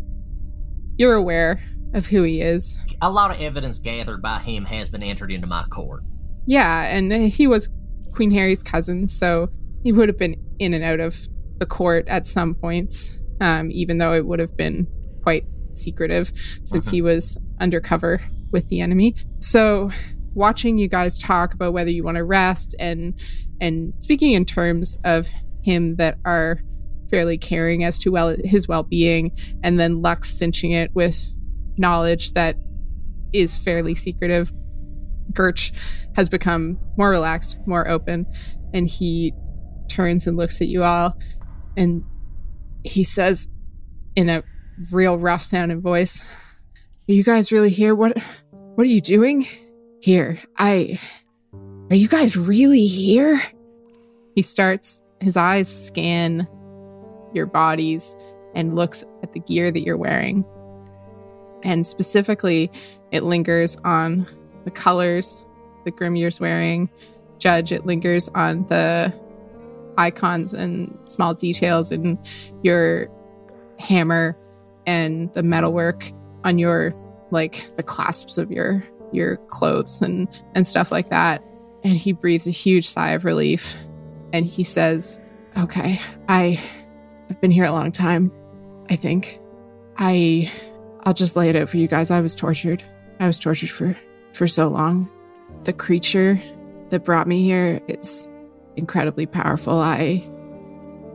you're 0.97 1.15
aware 1.15 1.63
of 1.93 2.07
who 2.07 2.23
he 2.23 2.41
is. 2.41 2.79
A 3.01 3.09
lot 3.09 3.31
of 3.31 3.41
evidence 3.41 3.79
gathered 3.79 4.21
by 4.21 4.39
him 4.39 4.65
has 4.65 4.89
been 4.89 5.03
entered 5.03 5.31
into 5.31 5.47
my 5.47 5.63
court. 5.63 6.03
Yeah, 6.45 6.83
and 6.83 7.11
he 7.13 7.47
was 7.47 7.69
Queen 8.11 8.31
Harry's 8.31 8.63
cousin, 8.63 9.07
so 9.07 9.49
he 9.83 9.91
would 9.91 10.09
have 10.09 10.17
been 10.17 10.35
in 10.59 10.73
and 10.73 10.83
out 10.83 10.99
of 10.99 11.27
the 11.57 11.65
court 11.65 12.07
at 12.07 12.25
some 12.25 12.55
points, 12.55 13.19
um, 13.43 13.69
even 13.71 13.97
though 13.97 14.13
it 14.13 14.25
would 14.25 14.39
have 14.39 14.55
been 14.55 14.87
quite 15.21 15.45
secretive 15.73 16.31
since 16.63 16.89
he 16.89 17.01
was 17.01 17.37
undercover 17.59 18.21
with 18.51 18.69
the 18.69 18.79
enemy. 18.79 19.15
So, 19.39 19.91
watching 20.33 20.77
you 20.77 20.87
guys 20.87 21.19
talk 21.19 21.53
about 21.53 21.73
whether 21.73 21.91
you 21.91 22.03
want 22.03 22.17
to 22.17 22.23
rest 22.23 22.73
and 22.79 23.13
and 23.59 23.93
speaking 23.99 24.31
in 24.33 24.45
terms 24.45 24.97
of 25.03 25.27
him 25.61 25.97
that 25.97 26.17
are 26.25 26.59
fairly 27.09 27.37
caring 27.37 27.83
as 27.83 27.99
to 27.99 28.11
well 28.11 28.35
his 28.45 28.67
well-being, 28.67 29.37
and 29.61 29.77
then 29.77 30.01
Lux 30.01 30.29
cinching 30.29 30.71
it 30.71 30.95
with 30.95 31.35
knowledge 31.77 32.31
that 32.31 32.55
is 33.33 33.61
fairly 33.61 33.93
secretive. 33.93 34.53
Gerch 35.33 35.73
has 36.15 36.29
become 36.29 36.79
more 36.97 37.09
relaxed, 37.09 37.57
more 37.65 37.87
open, 37.89 38.25
and 38.73 38.87
he 38.87 39.33
turns 39.89 40.27
and 40.27 40.37
looks 40.37 40.61
at 40.61 40.67
you 40.67 40.83
all 40.83 41.17
and 41.75 42.03
he 42.83 43.03
says 43.03 43.47
in 44.15 44.29
a 44.29 44.43
real 44.91 45.17
rough 45.17 45.43
sounding 45.43 45.81
voice, 45.81 46.23
Are 47.09 47.13
you 47.13 47.23
guys 47.23 47.51
really 47.51 47.69
here? 47.69 47.95
What 47.95 48.17
what 48.75 48.85
are 48.85 48.89
you 48.89 49.01
doing? 49.01 49.47
Here. 50.01 50.39
I 50.57 50.99
Are 51.89 51.95
you 51.95 52.07
guys 52.07 52.35
really 52.35 52.87
here? 52.87 53.41
He 54.35 54.41
starts 54.41 55.01
his 55.21 55.37
eyes 55.37 55.67
scan 55.67 56.47
your 57.33 57.45
bodies 57.45 58.15
and 58.55 58.75
looks 58.75 59.03
at 59.23 59.31
the 59.31 59.39
gear 59.39 59.71
that 59.71 59.81
you're 59.81 59.97
wearing. 59.97 60.45
And 61.63 61.87
specifically, 61.87 62.69
it 63.11 63.23
lingers 63.23 63.77
on 63.83 64.27
the 64.65 64.71
colors 64.71 65.45
the 65.85 65.91
that 65.91 65.95
Grimmier's 65.95 66.39
wearing. 66.39 66.89
Judge, 67.39 67.71
it 67.71 67.85
lingers 67.85 68.29
on 68.29 68.65
the 68.67 69.13
icons 69.97 70.53
and 70.53 70.97
small 71.05 71.33
details 71.33 71.91
in 71.91 72.19
your 72.61 73.09
hammer 73.79 74.37
and 74.85 75.31
the 75.33 75.43
metalwork 75.43 76.11
on 76.43 76.57
your 76.57 76.93
like 77.31 77.75
the 77.77 77.83
clasps 77.83 78.37
of 78.37 78.51
your 78.51 78.83
your 79.11 79.37
clothes 79.47 80.01
and 80.01 80.27
and 80.55 80.67
stuff 80.67 80.91
like 80.91 81.09
that. 81.09 81.43
And 81.83 81.97
he 81.97 82.13
breathes 82.13 82.47
a 82.47 82.51
huge 82.51 82.87
sigh 82.87 83.11
of 83.11 83.25
relief 83.25 83.75
and 84.31 84.45
he 84.45 84.63
says, 84.63 85.19
"Okay, 85.57 85.99
I 86.27 86.59
I've 87.29 87.41
been 87.41 87.51
here 87.51 87.65
a 87.65 87.71
long 87.71 87.91
time. 87.91 88.31
I 88.89 88.95
think 88.95 89.39
I 89.97 90.51
I'll 91.03 91.13
just 91.13 91.35
lay 91.35 91.49
it 91.49 91.55
out 91.55 91.69
for 91.69 91.77
you 91.77 91.87
guys. 91.87 92.11
I 92.11 92.21
was 92.21 92.35
tortured. 92.35 92.83
I 93.19 93.27
was 93.27 93.39
tortured 93.39 93.69
for 93.69 93.97
for 94.33 94.47
so 94.47 94.67
long. 94.67 95.09
The 95.63 95.73
creature 95.73 96.41
that 96.89 97.03
brought 97.03 97.27
me 97.27 97.43
here 97.43 97.81
is 97.87 98.29
incredibly 98.75 99.25
powerful. 99.25 99.79
I 99.79 100.23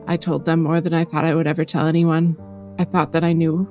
I 0.07 0.17
told 0.17 0.45
them 0.45 0.63
more 0.63 0.81
than 0.81 0.95
I 0.95 1.05
thought 1.05 1.25
I 1.25 1.35
would 1.35 1.47
ever 1.47 1.65
tell 1.65 1.87
anyone. 1.87 2.37
I 2.79 2.85
thought 2.85 3.13
that 3.13 3.25
I 3.25 3.33
knew 3.33 3.65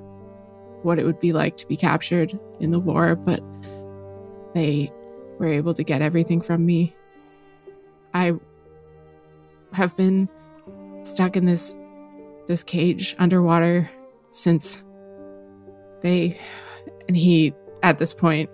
what 0.83 0.99
it 0.99 1.05
would 1.05 1.19
be 1.19 1.33
like 1.33 1.57
to 1.57 1.67
be 1.67 1.75
captured 1.75 2.37
in 2.59 2.71
the 2.71 2.79
war, 2.79 3.15
but 3.15 3.41
they 4.53 4.91
were 5.39 5.47
able 5.47 5.73
to 5.73 5.83
get 5.83 6.01
everything 6.01 6.41
from 6.41 6.65
me. 6.65 6.95
I 8.13 8.33
have 9.73 9.95
been 9.97 10.29
stuck 11.03 11.35
in 11.35 11.45
this 11.45 11.75
this 12.47 12.63
cage 12.63 13.15
underwater 13.19 13.89
since 14.31 14.83
they 16.01 16.39
and 17.07 17.17
he 17.17 17.53
at 17.83 17.99
this 17.99 18.13
point 18.13 18.49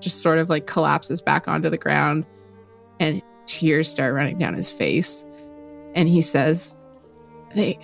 just 0.00 0.20
sort 0.20 0.38
of 0.38 0.48
like 0.48 0.66
collapses 0.66 1.20
back 1.20 1.48
onto 1.48 1.68
the 1.68 1.78
ground 1.78 2.24
and 3.00 3.22
tears 3.56 3.88
start 3.88 4.14
running 4.14 4.38
down 4.38 4.54
his 4.54 4.70
face. 4.70 5.24
And 5.94 6.08
he 6.08 6.20
says 6.20 6.76
they 7.54 7.78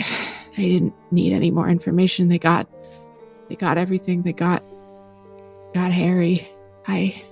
they 0.56 0.68
didn't 0.68 0.94
need 1.10 1.32
any 1.32 1.50
more 1.50 1.68
information. 1.68 2.28
They 2.28 2.38
got 2.38 2.68
they 3.48 3.56
got 3.56 3.78
everything. 3.78 4.22
They 4.22 4.32
got 4.32 4.62
got 5.74 5.92
harry. 5.92 6.48
I 6.86 7.22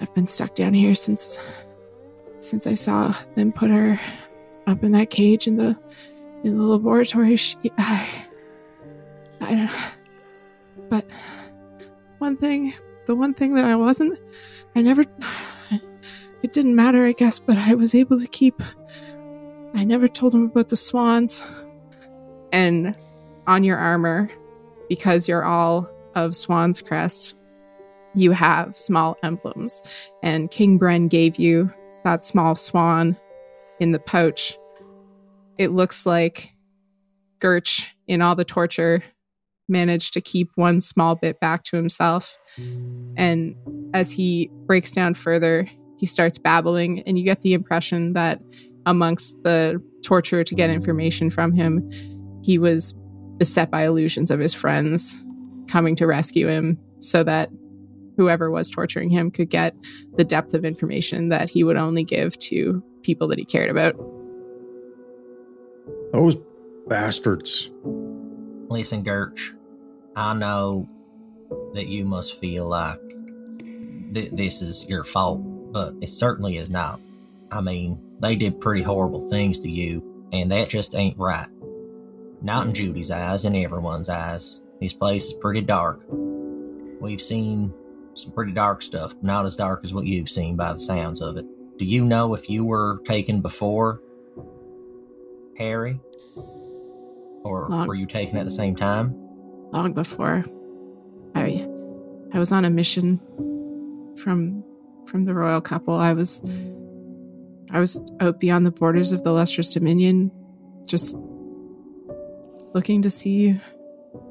i've 0.00 0.14
been 0.14 0.26
stuck 0.26 0.54
down 0.54 0.72
here 0.72 0.94
since 0.94 1.38
since 2.38 2.66
i 2.66 2.72
saw 2.72 3.12
them 3.34 3.52
put 3.52 3.68
her 3.68 4.00
up 4.66 4.82
in 4.82 4.92
that 4.92 5.10
cage 5.10 5.46
in 5.46 5.56
the 5.56 5.78
in 6.42 6.56
the 6.56 6.64
laboratory. 6.64 7.36
She 7.36 7.58
i 7.76 8.08
i 9.42 9.54
don't 9.54 9.70
but 10.88 11.04
one 12.18 12.36
thing 12.36 12.72
the 13.06 13.14
one 13.14 13.34
thing 13.34 13.54
that 13.54 13.64
i 13.64 13.76
wasn't 13.76 14.18
i 14.74 14.80
never 14.80 15.04
it 16.42 16.52
didn't 16.52 16.76
matter 16.76 17.04
i 17.04 17.12
guess 17.12 17.38
but 17.38 17.56
i 17.56 17.74
was 17.74 17.94
able 17.94 18.18
to 18.18 18.28
keep 18.28 18.62
I 19.74 19.84
never 19.84 20.08
told 20.08 20.34
him 20.34 20.44
about 20.44 20.68
the 20.68 20.76
swans. 20.76 21.44
And 22.52 22.96
on 23.46 23.64
your 23.64 23.78
armor, 23.78 24.30
because 24.88 25.28
you're 25.28 25.44
all 25.44 25.88
of 26.14 26.34
Swan's 26.34 26.80
Crest, 26.80 27.36
you 28.14 28.32
have 28.32 28.76
small 28.76 29.16
emblems. 29.22 29.80
And 30.22 30.50
King 30.50 30.78
Bren 30.78 31.08
gave 31.08 31.38
you 31.38 31.72
that 32.04 32.24
small 32.24 32.56
swan 32.56 33.16
in 33.78 33.92
the 33.92 34.00
pouch. 34.00 34.58
It 35.58 35.70
looks 35.70 36.04
like 36.04 36.50
Gerch, 37.38 37.86
in 38.08 38.22
all 38.22 38.34
the 38.34 38.44
torture, 38.44 39.04
managed 39.68 40.14
to 40.14 40.20
keep 40.20 40.50
one 40.56 40.80
small 40.80 41.14
bit 41.14 41.38
back 41.38 41.62
to 41.64 41.76
himself. 41.76 42.36
And 43.16 43.54
as 43.94 44.12
he 44.12 44.50
breaks 44.66 44.90
down 44.90 45.14
further, 45.14 45.68
he 46.00 46.06
starts 46.06 46.38
babbling, 46.38 47.02
and 47.02 47.18
you 47.18 47.24
get 47.24 47.42
the 47.42 47.52
impression 47.52 48.14
that 48.14 48.40
amongst 48.86 49.40
the 49.42 49.80
torture 50.02 50.42
to 50.42 50.54
get 50.54 50.70
information 50.70 51.30
from 51.30 51.52
him, 51.52 51.88
he 52.42 52.58
was 52.58 52.96
beset 53.36 53.70
by 53.70 53.84
illusions 53.84 54.30
of 54.30 54.40
his 54.40 54.54
friends 54.54 55.22
coming 55.68 55.94
to 55.96 56.06
rescue 56.06 56.48
him 56.48 56.78
so 56.98 57.22
that 57.22 57.50
whoever 58.16 58.50
was 58.50 58.70
torturing 58.70 59.10
him 59.10 59.30
could 59.30 59.50
get 59.50 59.74
the 60.16 60.24
depth 60.24 60.54
of 60.54 60.64
information 60.64 61.28
that 61.28 61.50
he 61.50 61.62
would 61.62 61.76
only 61.76 62.02
give 62.02 62.38
to 62.38 62.82
people 63.02 63.28
that 63.28 63.38
he 63.38 63.44
cared 63.44 63.68
about. 63.68 63.94
Those 66.14 66.36
bastards. 66.86 67.70
Listen, 68.68 69.04
Gerch, 69.04 69.54
I 70.16 70.32
know 70.32 70.88
that 71.74 71.88
you 71.88 72.06
must 72.06 72.38
feel 72.38 72.66
like 72.66 73.00
th- 74.12 74.30
this 74.32 74.62
is 74.62 74.88
your 74.88 75.04
fault, 75.04 75.40
but 75.70 75.94
it 76.00 76.08
certainly 76.08 76.56
is 76.56 76.70
not. 76.70 77.00
I 77.50 77.60
mean, 77.60 78.00
they 78.20 78.36
did 78.36 78.60
pretty 78.60 78.82
horrible 78.82 79.22
things 79.28 79.58
to 79.60 79.70
you, 79.70 80.02
and 80.32 80.50
that 80.52 80.68
just 80.68 80.94
ain't 80.94 81.18
right. 81.18 81.48
Not 82.42 82.66
in 82.66 82.74
Judy's 82.74 83.10
eyes, 83.10 83.44
in 83.44 83.54
everyone's 83.56 84.08
eyes. 84.08 84.62
This 84.80 84.92
place 84.92 85.26
is 85.26 85.32
pretty 85.34 85.60
dark. 85.62 86.04
We've 87.00 87.20
seen 87.20 87.72
some 88.14 88.32
pretty 88.32 88.52
dark 88.52 88.82
stuff, 88.82 89.14
not 89.22 89.44
as 89.46 89.56
dark 89.56 89.80
as 89.84 89.92
what 89.94 90.06
you've 90.06 90.28
seen 90.28 90.56
by 90.56 90.72
the 90.72 90.78
sounds 90.78 91.20
of 91.20 91.36
it. 91.36 91.46
Do 91.78 91.84
you 91.84 92.04
know 92.04 92.34
if 92.34 92.48
you 92.50 92.64
were 92.64 93.00
taken 93.04 93.40
before 93.40 94.00
Harry? 95.56 96.00
Or 97.42 97.68
Long- 97.68 97.86
were 97.88 97.94
you 97.94 98.06
taken 98.06 98.36
at 98.36 98.44
the 98.44 98.50
same 98.50 98.76
time? 98.76 99.14
long 99.72 99.92
before 99.92 100.44
I 101.36 101.64
I 102.34 102.38
was 102.40 102.50
on 102.50 102.64
a 102.64 102.70
mission 102.70 103.20
from 104.16 104.64
from 105.06 105.24
the 105.24 105.34
royal 105.34 105.60
couple. 105.60 105.94
I 105.94 106.12
was 106.12 106.42
I 107.72 107.78
was 107.78 108.02
out 108.20 108.40
beyond 108.40 108.66
the 108.66 108.72
borders 108.72 109.12
of 109.12 109.22
the 109.22 109.32
Lustrous 109.32 109.72
Dominion, 109.72 110.30
just 110.86 111.16
looking 112.74 113.02
to 113.02 113.10
see 113.10 113.52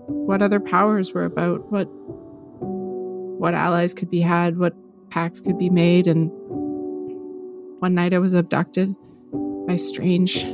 what 0.07 0.41
other 0.41 0.59
powers 0.59 1.13
were 1.13 1.25
about, 1.25 1.71
what 1.71 1.85
what 3.39 3.53
allies 3.53 3.93
could 3.93 4.09
be 4.09 4.19
had, 4.19 4.57
what 4.57 4.73
pacts 5.09 5.39
could 5.39 5.57
be 5.57 5.69
made, 5.69 6.07
and 6.07 6.29
one 7.79 7.95
night 7.95 8.13
I 8.13 8.19
was 8.19 8.33
abducted 8.33 8.93
by 9.67 9.77
strange 9.77 10.45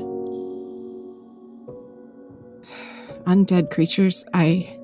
undead 3.25 3.71
creatures. 3.71 4.25
I 4.33 4.77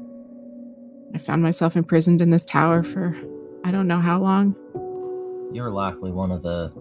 I 1.14 1.18
found 1.20 1.44
myself 1.44 1.76
imprisoned 1.76 2.22
in 2.22 2.32
this 2.32 2.46
tower 2.46 2.84
for 2.84 3.16
I 3.64 3.72
don't 3.72 3.88
know 3.88 4.00
how 4.00 4.20
long. 4.20 4.56
You're 5.54 5.70
likely 5.70 6.12
one 6.12 6.32
of 6.32 6.42
the 6.42 6.72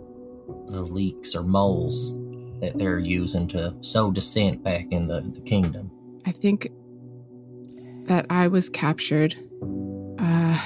the 0.67 0.83
leaks 0.83 1.35
or 1.35 1.43
moles 1.43 2.13
that 2.61 2.77
they're 2.77 2.99
using 2.99 3.47
to 3.49 3.75
sow 3.81 4.11
dissent 4.11 4.63
back 4.63 4.87
in 4.91 5.07
the, 5.07 5.21
the 5.21 5.41
kingdom. 5.41 5.91
I 6.27 6.33
think 6.33 6.69
that 8.07 8.27
I 8.31 8.49
was 8.49 8.69
captured. 8.69 9.37
Uh 10.19 10.59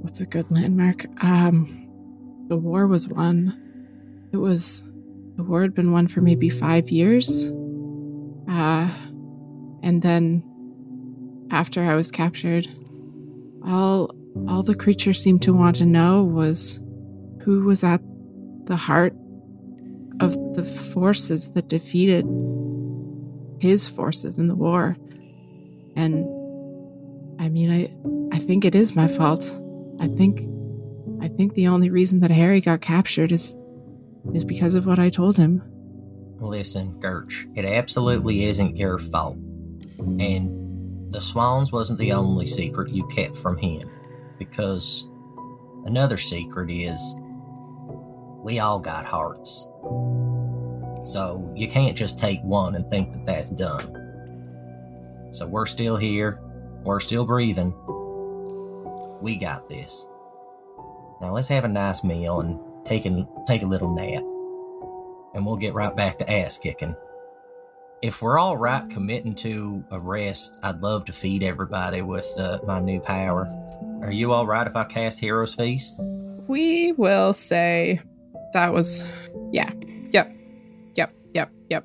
what's 0.00 0.20
a 0.20 0.26
good 0.26 0.50
landmark? 0.50 1.04
Um 1.24 1.66
the 2.48 2.56
war 2.56 2.86
was 2.86 3.08
won. 3.08 3.60
It 4.32 4.36
was 4.38 4.82
the 5.36 5.42
war 5.42 5.62
had 5.62 5.74
been 5.74 5.92
won 5.92 6.06
for 6.06 6.20
maybe 6.20 6.48
5 6.48 6.90
years. 6.90 7.50
Uh 8.48 8.90
and 9.82 10.02
then 10.02 10.42
after 11.50 11.82
I 11.82 11.94
was 11.94 12.10
captured, 12.10 12.68
all 13.64 14.10
all 14.48 14.62
the 14.62 14.74
creatures 14.74 15.22
seemed 15.22 15.42
to 15.42 15.52
want 15.52 15.76
to 15.76 15.86
know 15.86 16.22
was 16.22 16.80
who 17.46 17.62
was 17.62 17.84
at 17.84 18.02
the 18.64 18.76
heart 18.76 19.14
of 20.20 20.32
the 20.54 20.64
forces 20.64 21.52
that 21.52 21.68
defeated 21.68 22.26
his 23.60 23.86
forces 23.86 24.36
in 24.36 24.48
the 24.48 24.56
war. 24.56 24.96
And 25.94 26.24
I 27.40 27.48
mean 27.48 27.70
I 27.70 28.34
I 28.34 28.40
think 28.40 28.64
it 28.64 28.74
is 28.74 28.96
my 28.96 29.06
fault. 29.06 29.44
I 30.00 30.08
think 30.08 30.40
I 31.20 31.28
think 31.28 31.54
the 31.54 31.68
only 31.68 31.88
reason 31.88 32.18
that 32.20 32.32
Harry 32.32 32.60
got 32.60 32.80
captured 32.80 33.30
is 33.30 33.56
is 34.34 34.44
because 34.44 34.74
of 34.74 34.86
what 34.86 34.98
I 34.98 35.08
told 35.08 35.36
him. 35.36 35.62
Listen, 36.40 37.00
Gerch, 37.00 37.46
it 37.56 37.64
absolutely 37.64 38.42
isn't 38.42 38.76
your 38.76 38.98
fault. 38.98 39.36
And 39.98 41.12
the 41.12 41.20
swans 41.20 41.70
wasn't 41.70 42.00
the 42.00 42.12
only 42.12 42.48
secret 42.48 42.90
you 42.92 43.06
kept 43.06 43.38
from 43.38 43.56
him. 43.56 43.88
Because 44.36 45.08
another 45.86 46.18
secret 46.18 46.70
is 46.70 47.16
we 48.46 48.60
all 48.60 48.78
got 48.78 49.04
hearts. 49.04 49.68
So 51.02 51.52
you 51.56 51.66
can't 51.66 51.98
just 51.98 52.16
take 52.16 52.40
one 52.44 52.76
and 52.76 52.88
think 52.88 53.10
that 53.10 53.26
that's 53.26 53.50
done. 53.50 55.32
So 55.32 55.48
we're 55.48 55.66
still 55.66 55.96
here. 55.96 56.40
We're 56.84 57.00
still 57.00 57.26
breathing. 57.26 57.74
We 59.20 59.34
got 59.34 59.68
this. 59.68 60.06
Now 61.20 61.34
let's 61.34 61.48
have 61.48 61.64
a 61.64 61.68
nice 61.68 62.04
meal 62.04 62.38
and 62.38 62.60
take 62.86 63.04
a, 63.04 63.26
take 63.48 63.62
a 63.62 63.66
little 63.66 63.92
nap. 63.92 64.22
And 65.34 65.44
we'll 65.44 65.56
get 65.56 65.74
right 65.74 65.96
back 65.96 66.18
to 66.18 66.32
ass 66.32 66.56
kicking. 66.56 66.94
If 68.00 68.22
we're 68.22 68.38
all 68.38 68.56
right 68.56 68.88
committing 68.88 69.34
to 69.36 69.82
a 69.90 69.98
rest, 69.98 70.56
I'd 70.62 70.82
love 70.82 71.04
to 71.06 71.12
feed 71.12 71.42
everybody 71.42 72.02
with 72.02 72.32
uh, 72.38 72.60
my 72.64 72.78
new 72.78 73.00
power. 73.00 73.48
Are 74.02 74.12
you 74.12 74.32
all 74.32 74.46
right 74.46 74.68
if 74.68 74.76
I 74.76 74.84
cast 74.84 75.18
Hero's 75.18 75.52
Feast? 75.52 75.98
We 76.46 76.92
will 76.92 77.32
say 77.32 78.02
that 78.52 78.72
was 78.72 79.06
yeah. 79.52 79.70
Yep. 80.12 80.34
Yep. 80.96 81.12
Yep. 81.34 81.50
Yep. 81.70 81.84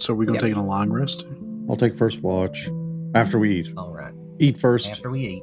So 0.00 0.14
we're 0.14 0.24
gonna 0.26 0.36
Yep. 0.38 0.42
take 0.48 0.56
a 0.56 0.60
long 0.62 0.90
rest. 0.90 1.26
I'll 1.68 1.76
take 1.76 1.96
first 1.96 2.22
watch 2.22 2.68
after 3.14 3.38
we 3.38 3.60
eat. 3.60 3.72
All 3.76 3.92
right. 3.94 4.12
Eat 4.38 4.58
first. 4.58 4.90
After 4.90 5.10
we 5.10 5.20
eat. 5.20 5.42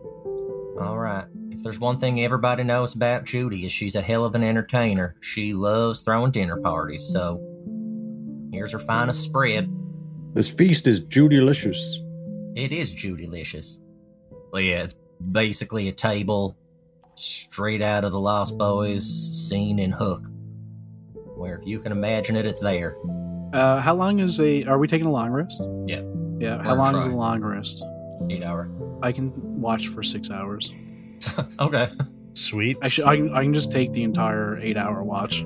All 0.82 0.98
right. 0.98 1.26
If 1.52 1.64
there's 1.64 1.80
one 1.80 2.00
thing 2.00 2.20
everybody 2.22 2.64
knows 2.64 2.96
about 2.96 3.24
Judy 3.26 3.66
is 3.66 3.72
she's 3.72 3.96
a 3.96 4.02
hell 4.02 4.26
of 4.26 4.36
an 4.36 4.44
entertainer. 4.44 5.16
She 5.22 5.54
loves 5.54 6.02
throwing 6.02 6.32
dinner 6.32 6.58
parties. 6.58 7.04
So 7.06 7.42
here's 8.52 8.72
her 8.74 8.80
finest 8.80 9.24
spread. 9.24 9.74
This 10.34 10.50
feast 10.50 10.86
is 10.88 11.00
Judylicious. 11.02 11.78
It 12.56 12.72
is 12.74 12.94
Judylicious. 12.94 13.80
Well, 14.52 14.62
yeah, 14.62 14.84
it's 14.84 14.98
basically 15.32 15.88
a 15.88 15.94
table 15.94 16.58
straight 17.16 17.82
out 17.82 18.04
of 18.04 18.12
the 18.12 18.20
Lost 18.20 18.58
Boys 18.58 19.04
scene 19.48 19.80
in 19.80 19.92
Hook. 19.92 20.26
Where 21.46 21.60
if 21.60 21.68
you 21.68 21.78
can 21.78 21.92
imagine 21.92 22.36
it, 22.36 22.48
it's 22.48 22.60
there. 22.60 22.98
Uh, 23.54 23.80
how 23.80 23.94
long 23.94 24.18
is 24.18 24.40
a? 24.40 24.64
Are 24.64 24.80
we 24.80 24.88
taking 24.88 25.06
a 25.06 25.12
long 25.12 25.30
rest? 25.30 25.62
Yeah. 25.86 26.02
Yeah. 26.40 26.62
How 26.64 26.72
We're 26.72 26.84
long 26.84 26.98
is 26.98 27.06
a 27.06 27.10
long 27.10 27.42
rest? 27.42 27.84
Eight 28.32 28.44
hour. 28.44 28.72
I 29.04 29.12
can 29.12 29.32
watch 29.62 29.90
for 29.90 30.02
six 30.02 30.32
hours. 30.32 30.74
okay. 31.60 31.88
Sweet. 32.34 32.78
Actually, 32.82 33.06
I 33.06 33.16
can 33.18 33.34
I 33.36 33.44
can 33.44 33.54
just 33.54 33.72
take 33.72 33.94
the 33.94 34.02
entire 34.02 34.58
eight 34.58 34.76
hour 34.76 35.04
watch. 35.04 35.46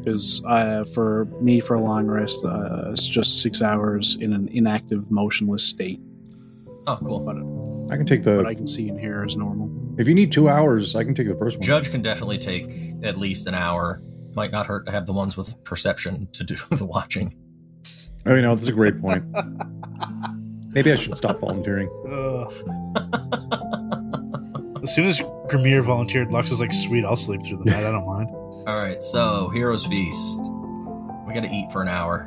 Because 0.00 0.42
uh, 0.48 0.84
for 0.92 1.26
me, 1.40 1.60
for 1.60 1.74
a 1.74 1.80
long 1.80 2.08
rest, 2.08 2.44
uh, 2.44 2.90
it's 2.90 3.06
just 3.06 3.40
six 3.40 3.62
hours 3.62 4.18
in 4.20 4.32
an 4.32 4.48
inactive, 4.48 5.12
motionless 5.12 5.64
state. 5.64 6.00
Oh, 6.88 6.96
cool. 6.96 7.20
But, 7.20 7.36
I 7.94 7.96
can 7.96 8.04
take 8.04 8.24
but 8.24 8.42
the. 8.42 8.48
I 8.48 8.54
can 8.54 8.66
see 8.66 8.88
and 8.88 8.98
hear 8.98 9.22
as 9.24 9.36
normal. 9.36 9.70
If 9.96 10.08
you 10.08 10.14
need 10.14 10.32
two 10.32 10.48
hours, 10.48 10.96
I 10.96 11.04
can 11.04 11.14
take 11.14 11.28
the 11.28 11.36
first 11.36 11.58
one. 11.58 11.64
Judge 11.64 11.92
can 11.92 12.02
definitely 12.02 12.38
take 12.38 12.70
at 13.04 13.16
least 13.16 13.46
an 13.46 13.54
hour. 13.54 14.02
Might 14.34 14.50
not 14.52 14.66
hurt 14.66 14.86
to 14.86 14.92
have 14.92 15.06
the 15.06 15.12
ones 15.12 15.36
with 15.36 15.62
perception 15.64 16.28
to 16.32 16.44
do 16.44 16.56
the 16.70 16.84
watching. 16.84 17.34
Oh, 18.26 18.34
you 18.34 18.42
know, 18.42 18.54
that's 18.54 18.68
a 18.68 18.72
great 18.72 19.00
point. 19.00 19.24
Maybe 20.70 20.90
I 20.92 20.96
should 20.96 21.16
stop 21.16 21.40
volunteering. 21.40 21.88
Ugh. 22.10 22.50
as 24.82 24.94
soon 24.94 25.06
as 25.06 25.20
Grimmier 25.48 25.84
volunteered, 25.84 26.32
Lux 26.32 26.50
is 26.50 26.60
like, 26.60 26.72
"Sweet, 26.72 27.04
I'll 27.04 27.14
sleep 27.16 27.44
through 27.44 27.58
the 27.58 27.70
night. 27.70 27.84
I 27.84 27.92
don't 27.92 28.06
mind." 28.06 28.28
All 28.66 28.76
right, 28.76 29.02
so 29.02 29.50
Heroes 29.50 29.86
Feast. 29.86 30.50
We 31.26 31.34
gotta 31.34 31.50
eat 31.52 31.70
for 31.70 31.82
an 31.82 31.88
hour. 31.88 32.26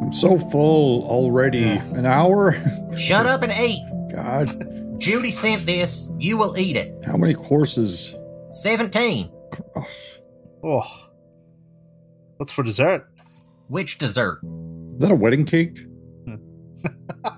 I'm 0.00 0.12
so 0.12 0.38
full 0.38 1.04
already. 1.04 1.64
An 1.64 2.06
hour? 2.06 2.54
Shut 2.96 3.26
up 3.26 3.42
and 3.42 3.52
eat. 3.52 3.84
God, 4.14 5.00
Judy 5.00 5.30
sent 5.30 5.66
this. 5.66 6.10
You 6.18 6.36
will 6.36 6.56
eat 6.56 6.76
it. 6.76 6.94
how 7.04 7.16
many 7.16 7.34
courses? 7.34 8.14
17. 8.50 9.30
Oh, 10.64 11.08
what's 12.42 12.50
for 12.50 12.64
dessert? 12.64 13.08
Which 13.68 13.98
dessert? 13.98 14.40
Is 14.42 14.98
that 14.98 15.12
a 15.12 15.14
wedding 15.14 15.44
cake? 15.44 15.78
Hmm. 16.26 16.34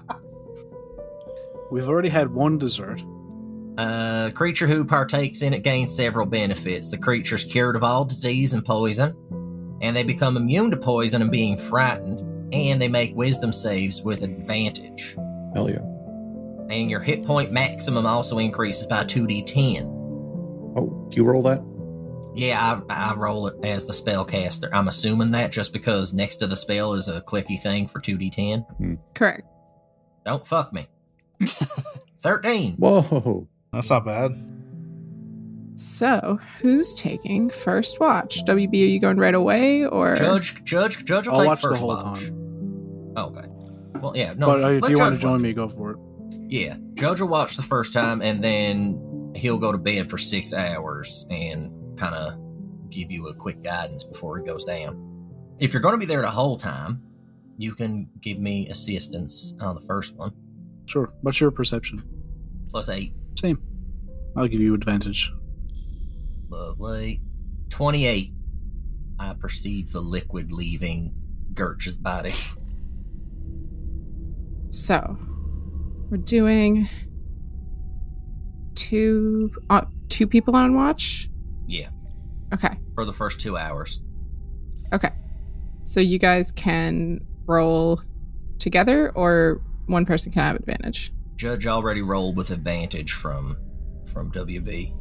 We've 1.71 1.87
already 1.87 2.09
had 2.09 2.33
one 2.33 2.57
dessert. 2.57 3.03
A 3.77 4.33
creature 4.35 4.67
who 4.67 4.87
partakes 4.87 5.43
in 5.43 5.53
it 5.53 5.63
gains 5.63 5.95
several 5.95 6.25
benefits. 6.25 6.89
The 6.89 6.97
creature's 6.97 7.45
cured 7.45 7.77
of 7.77 7.85
all 7.85 8.07
disease 8.07 8.55
and 8.55 8.65
poison, 8.65 9.15
and 9.83 9.95
they 9.95 10.05
become 10.05 10.39
immune 10.39 10.71
to 10.71 10.79
poison 10.79 11.21
and 11.21 11.31
being 11.31 11.59
frightened, 11.59 12.55
and 12.55 12.81
they 12.81 12.89
make 12.89 13.15
wisdom 13.15 13.53
saves 13.53 14.01
with 14.03 14.23
advantage. 14.23 15.17
Hell 15.53 15.69
yeah. 15.69 15.83
And 16.75 16.91
your 16.91 17.01
hit 17.01 17.27
point 17.27 17.53
maximum 17.53 18.07
also 18.07 18.39
increases 18.39 18.87
by 18.87 19.05
2d10. 19.05 19.83
Oh, 20.79 21.09
do 21.11 21.17
you 21.17 21.25
roll 21.25 21.43
that? 21.43 21.63
Yeah, 22.35 22.81
I, 22.89 23.11
I 23.11 23.15
roll 23.15 23.47
it 23.47 23.65
as 23.65 23.87
the 23.87 23.93
spellcaster. 23.93 24.69
I'm 24.73 24.89
assuming 24.89 25.31
that 25.33 25.53
just 25.53 25.73
because 25.73 26.13
next 26.13 26.37
to 26.37 26.47
the 26.47 26.57
spell 26.57 26.95
is 26.95 27.09
a 27.09 27.21
clicky 27.21 27.61
thing 27.61 27.87
for 27.87 28.01
2d10. 28.01 28.99
Correct. 29.15 29.47
Don't 30.27 30.47
fuck 30.47 30.73
me. 30.73 30.87
13. 32.21 32.77
Whoa. 32.77 33.47
That's 33.73 33.91
not 33.91 34.05
bad. 34.05 34.33
So, 35.77 36.39
who's 36.61 36.95
taking 36.95 37.51
first 37.51 37.99
watch? 37.99 38.45
WB, 38.45 38.73
are 38.73 38.77
you 38.77 39.01
going 39.01 39.17
right 39.19 39.35
away 39.35 39.85
or 39.85 40.15
Judge, 40.15 40.63
Judge, 40.65 41.05
Judge 41.05 41.27
will 41.27 41.35
I'll 41.35 41.41
take 41.41 41.49
watch 41.49 41.63
the 41.63 41.75
whole 41.75 41.89
watch. 41.89 42.21
time. 42.21 43.15
Okay. 43.17 43.49
Well, 44.01 44.13
yeah, 44.15 44.35
no. 44.35 44.47
but 44.47 44.65
uh, 44.65 44.69
if 44.69 44.89
you 44.89 44.99
want 44.99 45.17
to 45.17 45.21
join 45.21 45.33
watch. 45.33 45.41
me, 45.41 45.53
go 45.53 45.69
for 45.69 45.93
it. 45.93 45.99
Yeah, 46.49 46.77
Judge 46.95 47.21
will 47.21 47.29
watch 47.29 47.57
the 47.57 47.63
first 47.63 47.93
time, 47.93 48.23
and 48.23 48.43
then 48.43 49.33
he'll 49.35 49.59
go 49.59 49.73
to 49.73 49.79
bed 49.79 50.11
for 50.11 50.19
six 50.19 50.55
hours 50.55 51.27
and 51.29 51.73
kind 51.97 52.15
of 52.15 52.39
give 52.91 53.11
you 53.11 53.27
a 53.29 53.35
quick 53.35 53.63
guidance 53.63 54.05
before 54.05 54.39
it 54.39 54.47
goes 54.47 54.65
down. 54.65 55.11
If 55.59 55.73
you're 55.73 55.83
going 55.83 55.95
to 55.95 55.99
be 55.99 56.07
there 56.07 56.23
the 56.23 56.31
whole 56.31 56.57
time, 56.57 57.03
you 57.57 57.75
can 57.75 58.09
give 58.21 58.39
me 58.39 58.69
assistance 58.69 59.55
on 59.61 59.75
the 59.77 59.81
first 59.83 60.17
one, 60.17 60.33
Sure. 60.87 61.13
What's 61.23 61.41
your 61.41 61.51
perception? 61.51 62.03
plus 62.71 62.89
eight. 62.89 63.15
Same. 63.39 63.59
I'll 64.37 64.49
give 64.49 64.61
you 64.61 64.75
advantage. 64.75 65.33
Lovely. 66.49 67.23
28. 67.71 68.33
I 69.21 69.35
perceive 69.35 69.93
the 69.93 70.01
liquid 70.01 70.51
leaving 70.51 71.15
Gerch's 71.55 71.97
body. 71.97 72.33
So, 74.71 75.17
we're 76.11 76.17
doing 76.17 76.89
two 78.75 79.53
uh, 79.71 79.83
two 80.09 80.27
people 80.27 80.57
on 80.57 80.75
watch. 80.75 81.29
Yeah, 81.67 81.89
Okay. 82.53 82.77
for 82.95 83.05
the 83.05 83.13
first 83.13 83.41
two 83.41 83.57
hours. 83.57 84.03
Okay. 84.93 85.11
So 85.85 86.01
you 86.01 86.19
guys 86.19 86.51
can 86.53 87.21
roll 87.47 88.01
together 88.59 89.11
or 89.11 89.61
one 89.87 90.07
person 90.07 90.33
can 90.33 90.43
have 90.43 90.57
advantage. 90.57 91.13
Judge 91.37 91.67
already 91.67 92.01
rolled 92.03 92.37
with 92.37 92.51
advantage 92.51 93.13
from 93.13 93.57
from 94.07 94.31
WB. 94.33 94.95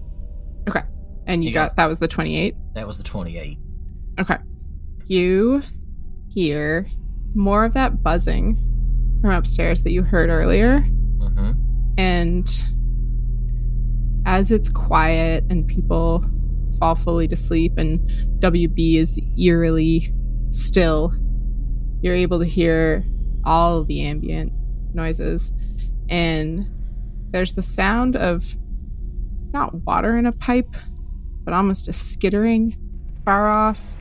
Okay. 0.67 0.81
And 1.27 1.43
you, 1.43 1.49
You 1.49 1.53
got, 1.53 1.69
got- 1.69 1.75
that 1.77 1.85
was 1.87 1.99
the 1.99 2.07
28. 2.07 2.55
That 2.75 2.87
was 2.87 2.97
the 2.97 3.03
28. 3.03 3.57
Okay. 4.19 4.37
You 5.05 5.61
hear 6.33 6.87
more 7.35 7.65
of 7.65 7.73
that 7.73 8.01
buzzing 8.03 8.55
from 9.21 9.31
upstairs 9.31 9.83
that 9.83 9.91
you 9.91 10.03
heard 10.03 10.29
earlier. 10.29 10.79
Mm-hmm. 10.79 11.51
And 11.97 12.49
as 14.25 14.51
it's 14.51 14.69
quiet 14.69 15.43
and 15.49 15.67
people 15.67 16.25
fall 16.79 16.95
fully 16.95 17.27
to 17.27 17.35
sleep 17.35 17.77
and 17.77 17.99
WB 18.39 18.95
is 18.95 19.19
eerily 19.37 20.13
still, 20.51 21.13
you're 22.01 22.15
able 22.15 22.39
to 22.39 22.45
hear 22.45 23.03
all 23.43 23.83
the 23.83 24.01
ambient 24.01 24.51
noises. 24.93 25.53
And 26.09 26.67
there's 27.31 27.53
the 27.53 27.63
sound 27.63 28.15
of 28.15 28.55
not 29.51 29.73
water 29.73 30.17
in 30.17 30.25
a 30.25 30.31
pipe, 30.31 30.75
but 31.43 31.53
almost 31.53 31.87
a 31.87 31.93
skittering 31.93 32.77
far 33.25 33.49
off. 33.49 33.95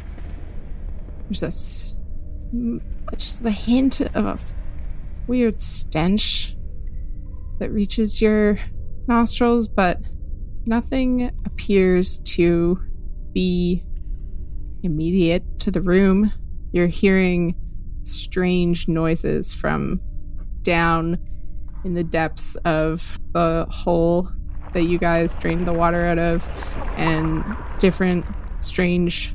There's 1.29 1.43
a 1.43 2.03
just 3.17 3.43
the 3.43 3.51
hint 3.51 4.01
of 4.01 4.27
a 4.27 4.39
weird 5.27 5.61
stench 5.61 6.57
that 7.59 7.71
reaches 7.71 8.21
your 8.21 8.59
nostrils, 9.07 9.69
but 9.69 10.01
nothing 10.67 11.31
appears 11.45 12.19
to 12.21 12.81
be 13.33 13.85
immediate 14.83 15.59
to 15.61 15.71
the 15.71 15.81
room. 15.81 16.33
You're 16.73 16.87
hearing 16.87 17.55
strange 18.05 18.89
noises 18.89 19.53
from 19.53 20.01
down 20.63 21.19
in 21.85 21.95
the 21.95 22.05
depths 22.05 22.57
of 22.65 23.19
the 23.33 23.67
hole 23.71 24.29
that 24.73 24.85
you 24.85 24.99
guys 24.99 25.37
drained 25.37 25.67
the 25.67 25.73
water 25.73 26.07
out 26.07 26.19
of, 26.19 26.49
and 26.97 27.45
different 27.79 28.25
strange 28.61 29.35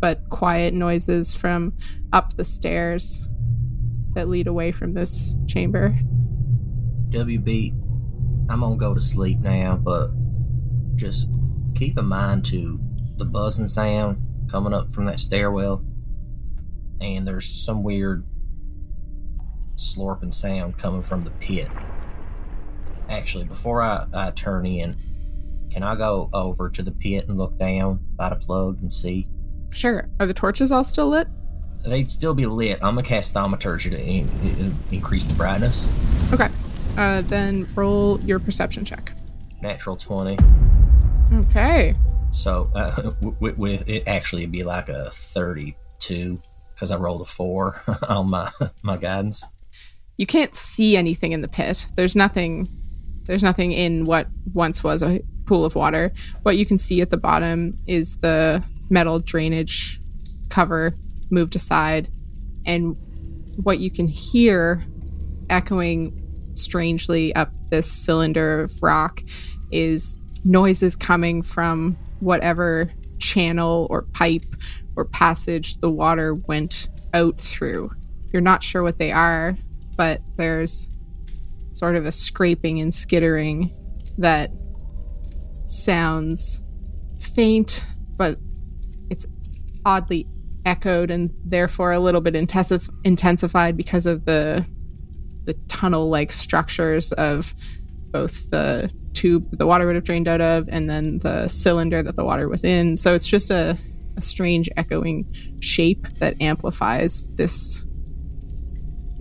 but 0.00 0.28
quiet 0.30 0.74
noises 0.74 1.32
from 1.34 1.72
up 2.12 2.34
the 2.36 2.44
stairs 2.44 3.28
that 4.14 4.28
lead 4.28 4.46
away 4.46 4.72
from 4.72 4.94
this 4.94 5.36
chamber. 5.46 5.96
WB, 7.10 7.72
I'm 8.50 8.60
gonna 8.60 8.76
go 8.76 8.94
to 8.94 9.00
sleep 9.00 9.38
now, 9.38 9.76
but 9.76 10.10
just 10.94 11.28
keep 11.74 11.98
in 11.98 12.06
mind 12.06 12.44
to 12.46 12.80
the 13.16 13.24
buzzing 13.24 13.66
sound 13.68 14.18
coming 14.50 14.74
up 14.74 14.92
from 14.92 15.06
that 15.06 15.20
stairwell, 15.20 15.84
and 17.00 17.26
there's 17.26 17.48
some 17.48 17.82
weird 17.82 18.24
slurping 19.76 20.32
sound 20.32 20.78
coming 20.78 21.02
from 21.02 21.24
the 21.24 21.30
pit. 21.32 21.68
Actually, 23.08 23.44
before 23.44 23.82
I, 23.82 24.06
I 24.14 24.30
turn 24.30 24.66
in, 24.66 24.96
can 25.70 25.82
I 25.82 25.96
go 25.96 26.28
over 26.32 26.68
to 26.70 26.82
the 26.82 26.92
pit 26.92 27.28
and 27.28 27.38
look 27.38 27.58
down 27.58 28.00
by 28.16 28.28
the 28.28 28.36
plug 28.36 28.80
and 28.80 28.92
see? 28.92 29.28
Sure. 29.70 30.08
Are 30.20 30.26
the 30.26 30.34
torches 30.34 30.70
all 30.70 30.84
still 30.84 31.08
lit? 31.08 31.28
They'd 31.84 32.10
still 32.10 32.34
be 32.34 32.46
lit. 32.46 32.78
I'm 32.82 32.94
gonna 32.94 33.02
cast 33.02 33.34
thaumaturgy 33.34 33.90
to 33.90 34.00
in, 34.00 34.28
in- 34.42 34.78
increase 34.90 35.24
the 35.24 35.34
brightness. 35.34 35.88
Okay. 36.32 36.48
Uh, 36.96 37.22
then 37.22 37.66
roll 37.74 38.20
your 38.20 38.38
perception 38.38 38.84
check. 38.84 39.12
Natural 39.62 39.96
20. 39.96 40.36
Okay. 41.32 41.94
So 42.30 42.70
uh, 42.74 43.12
with, 43.40 43.58
with 43.58 43.88
it 43.88 44.06
actually 44.06 44.46
be 44.46 44.62
like 44.64 44.88
a 44.88 45.10
thirty-two 45.10 46.40
because 46.74 46.90
I 46.90 46.96
rolled 46.96 47.22
a 47.22 47.26
four 47.26 47.82
on 48.08 48.30
my 48.30 48.50
my 48.82 48.96
guidance. 48.96 49.44
You 50.16 50.26
can't 50.26 50.54
see 50.54 50.96
anything 50.96 51.32
in 51.32 51.40
the 51.40 51.48
pit. 51.48 51.88
There's 51.96 52.16
nothing. 52.16 52.68
There's 53.24 53.42
nothing 53.42 53.72
in 53.72 54.04
what 54.04 54.26
once 54.52 54.82
was 54.82 55.02
a 55.02 55.20
pool 55.46 55.64
of 55.64 55.74
water. 55.74 56.12
What 56.42 56.56
you 56.56 56.66
can 56.66 56.78
see 56.78 57.00
at 57.00 57.10
the 57.10 57.16
bottom 57.16 57.76
is 57.86 58.18
the 58.18 58.62
metal 58.90 59.20
drainage 59.20 60.00
cover 60.48 60.92
moved 61.30 61.56
aside, 61.56 62.08
and 62.66 62.96
what 63.62 63.78
you 63.78 63.90
can 63.90 64.08
hear 64.08 64.84
echoing 65.50 66.18
strangely 66.54 67.34
up 67.34 67.50
this 67.70 67.90
cylinder 67.90 68.60
of 68.60 68.82
rock 68.82 69.22
is 69.70 70.21
noises 70.44 70.96
coming 70.96 71.42
from 71.42 71.96
whatever 72.20 72.90
channel 73.18 73.86
or 73.90 74.02
pipe 74.02 74.44
or 74.96 75.04
passage 75.04 75.78
the 75.78 75.90
water 75.90 76.34
went 76.34 76.88
out 77.14 77.38
through. 77.38 77.90
You're 78.32 78.42
not 78.42 78.62
sure 78.62 78.82
what 78.82 78.98
they 78.98 79.12
are, 79.12 79.56
but 79.96 80.20
there's 80.36 80.90
sort 81.72 81.96
of 81.96 82.06
a 82.06 82.12
scraping 82.12 82.80
and 82.80 82.92
skittering 82.92 83.76
that 84.18 84.50
sounds 85.66 86.62
faint, 87.20 87.84
but 88.16 88.38
it's 89.10 89.26
oddly 89.84 90.26
echoed 90.64 91.10
and 91.10 91.30
therefore 91.44 91.92
a 91.92 92.00
little 92.00 92.20
bit 92.20 92.34
intensif- 92.34 92.90
intensified 93.04 93.76
because 93.76 94.06
of 94.06 94.24
the 94.24 94.64
the 95.44 95.54
tunnel 95.66 96.08
like 96.08 96.30
structures 96.30 97.10
of 97.12 97.52
both 98.12 98.50
the 98.50 98.92
tube 99.12 99.50
that 99.50 99.58
the 99.58 99.66
water 99.66 99.86
would 99.86 99.94
have 99.94 100.04
drained 100.04 100.28
out 100.28 100.40
of 100.40 100.68
and 100.68 100.88
then 100.88 101.18
the 101.20 101.48
cylinder 101.48 102.02
that 102.02 102.16
the 102.16 102.24
water 102.24 102.48
was 102.48 102.64
in. 102.64 102.96
So 102.96 103.14
it's 103.14 103.26
just 103.26 103.50
a, 103.50 103.76
a 104.16 104.20
strange 104.20 104.68
echoing 104.76 105.26
shape 105.60 106.06
that 106.18 106.40
amplifies 106.40 107.24
this 107.34 107.84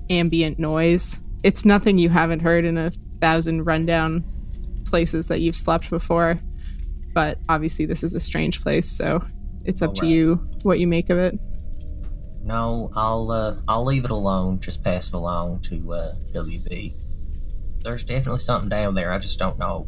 ambient 0.10 0.60
noise. 0.60 1.22
It's 1.44 1.66
nothing 1.66 1.98
you 1.98 2.10
haven't 2.10 2.42
heard 2.42 2.66
in 2.66 2.78
a 2.78 2.92
thousand 3.20 3.66
rundown 3.66 4.24
places 4.86 5.28
that 5.28 5.40
you've 5.40 5.56
slept 5.56 5.90
before, 5.90 6.40
but 7.14 7.40
obviously 7.50 7.86
this 7.86 8.04
is 8.04 8.14
a 8.14 8.20
strange 8.20 8.62
place, 8.62 8.90
so 8.90 9.26
it's 9.64 9.82
up 9.82 9.94
to 9.96 10.08
you 10.08 10.36
what 10.64 10.80
you 10.80 10.88
make 10.88 11.10
of 11.10 11.18
it. 11.18 11.40
No, 12.44 12.92
I'll 12.96 13.30
uh, 13.32 13.56
I'll 13.68 13.86
leave 13.86 14.04
it 14.04 14.12
alone. 14.12 14.60
Just 14.60 14.84
pass 14.84 15.10
it 15.10 15.14
along 15.14 15.62
to 15.62 15.94
uh, 15.94 16.14
WB. 16.34 16.96
There's 17.84 18.04
definitely 18.04 18.40
something 18.40 18.70
down 18.70 18.96
there. 18.96 19.12
I 19.12 19.18
just 19.18 19.40
don't 19.40 19.58
know 19.58 19.88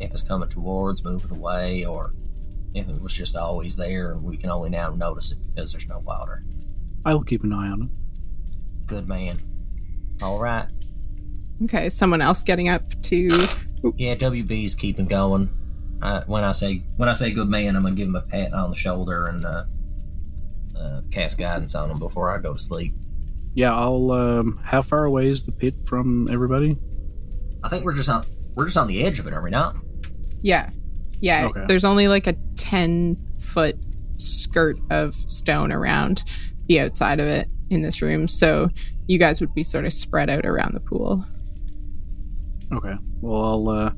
if 0.00 0.10
it's 0.12 0.22
coming 0.22 0.48
towards, 0.48 1.04
moving 1.04 1.36
away, 1.36 1.84
or 1.84 2.12
if 2.74 2.88
it 2.88 3.00
was 3.00 3.14
just 3.14 3.36
always 3.36 3.76
there 3.76 4.12
and 4.12 4.22
we 4.22 4.36
can 4.36 4.50
only 4.50 4.70
now 4.70 4.90
notice 4.90 5.30
it 5.30 5.38
because 5.54 5.72
there's 5.72 5.88
no 5.88 6.00
water. 6.00 6.42
I'll 7.04 7.22
keep 7.22 7.44
an 7.44 7.52
eye 7.52 7.68
on 7.68 7.82
it. 7.82 8.86
Good 8.86 9.08
man. 9.08 9.38
All 10.22 10.38
right. 10.38 10.66
Okay, 11.64 11.88
someone 11.88 12.20
else 12.20 12.42
getting 12.42 12.68
up 12.68 13.00
to. 13.02 13.28
Yeah, 13.96 14.14
WB's 14.14 14.74
keeping 14.74 15.06
going. 15.06 15.48
Uh, 16.02 16.22
when 16.26 16.42
I 16.42 16.52
say 16.52 16.82
when 16.96 17.08
I 17.08 17.14
say 17.14 17.30
good 17.32 17.48
man, 17.48 17.76
I'm 17.76 17.82
gonna 17.82 17.94
give 17.94 18.08
him 18.08 18.16
a 18.16 18.22
pat 18.22 18.52
on 18.52 18.70
the 18.70 18.76
shoulder 18.76 19.26
and 19.26 19.44
uh, 19.44 19.64
uh, 20.78 21.00
cast 21.10 21.38
guidance 21.38 21.74
on 21.74 21.90
him 21.90 21.98
before 21.98 22.34
I 22.34 22.40
go 22.40 22.54
to 22.54 22.58
sleep. 22.58 22.94
Yeah, 23.54 23.74
I'll. 23.74 24.10
Um, 24.10 24.58
how 24.64 24.82
far 24.82 25.04
away 25.04 25.28
is 25.28 25.44
the 25.44 25.52
pit 25.52 25.74
from 25.86 26.28
everybody? 26.30 26.76
I 27.64 27.68
think 27.68 27.84
we're 27.84 27.94
just 27.94 28.08
on 28.08 28.24
we're 28.54 28.66
just 28.66 28.76
on 28.76 28.86
the 28.86 29.02
edge 29.02 29.18
of 29.18 29.26
it, 29.26 29.32
are 29.32 29.42
we 29.42 29.50
not? 29.50 29.76
Yeah. 30.42 30.70
Yeah. 31.20 31.46
Okay. 31.46 31.64
There's 31.66 31.84
only 31.84 32.06
like 32.06 32.26
a 32.26 32.34
10 32.56 33.16
foot 33.38 33.76
skirt 34.18 34.78
of 34.90 35.14
stone 35.14 35.72
around 35.72 36.22
the 36.66 36.80
outside 36.80 37.18
of 37.18 37.26
it 37.26 37.48
in 37.70 37.82
this 37.82 38.00
room. 38.02 38.28
So 38.28 38.68
you 39.06 39.18
guys 39.18 39.40
would 39.40 39.54
be 39.54 39.62
sort 39.62 39.86
of 39.86 39.92
spread 39.92 40.30
out 40.30 40.44
around 40.44 40.74
the 40.74 40.80
pool. 40.80 41.24
Okay. 42.72 42.94
Well, 43.20 43.44
I'll. 43.44 43.68
Uh, 43.68 43.90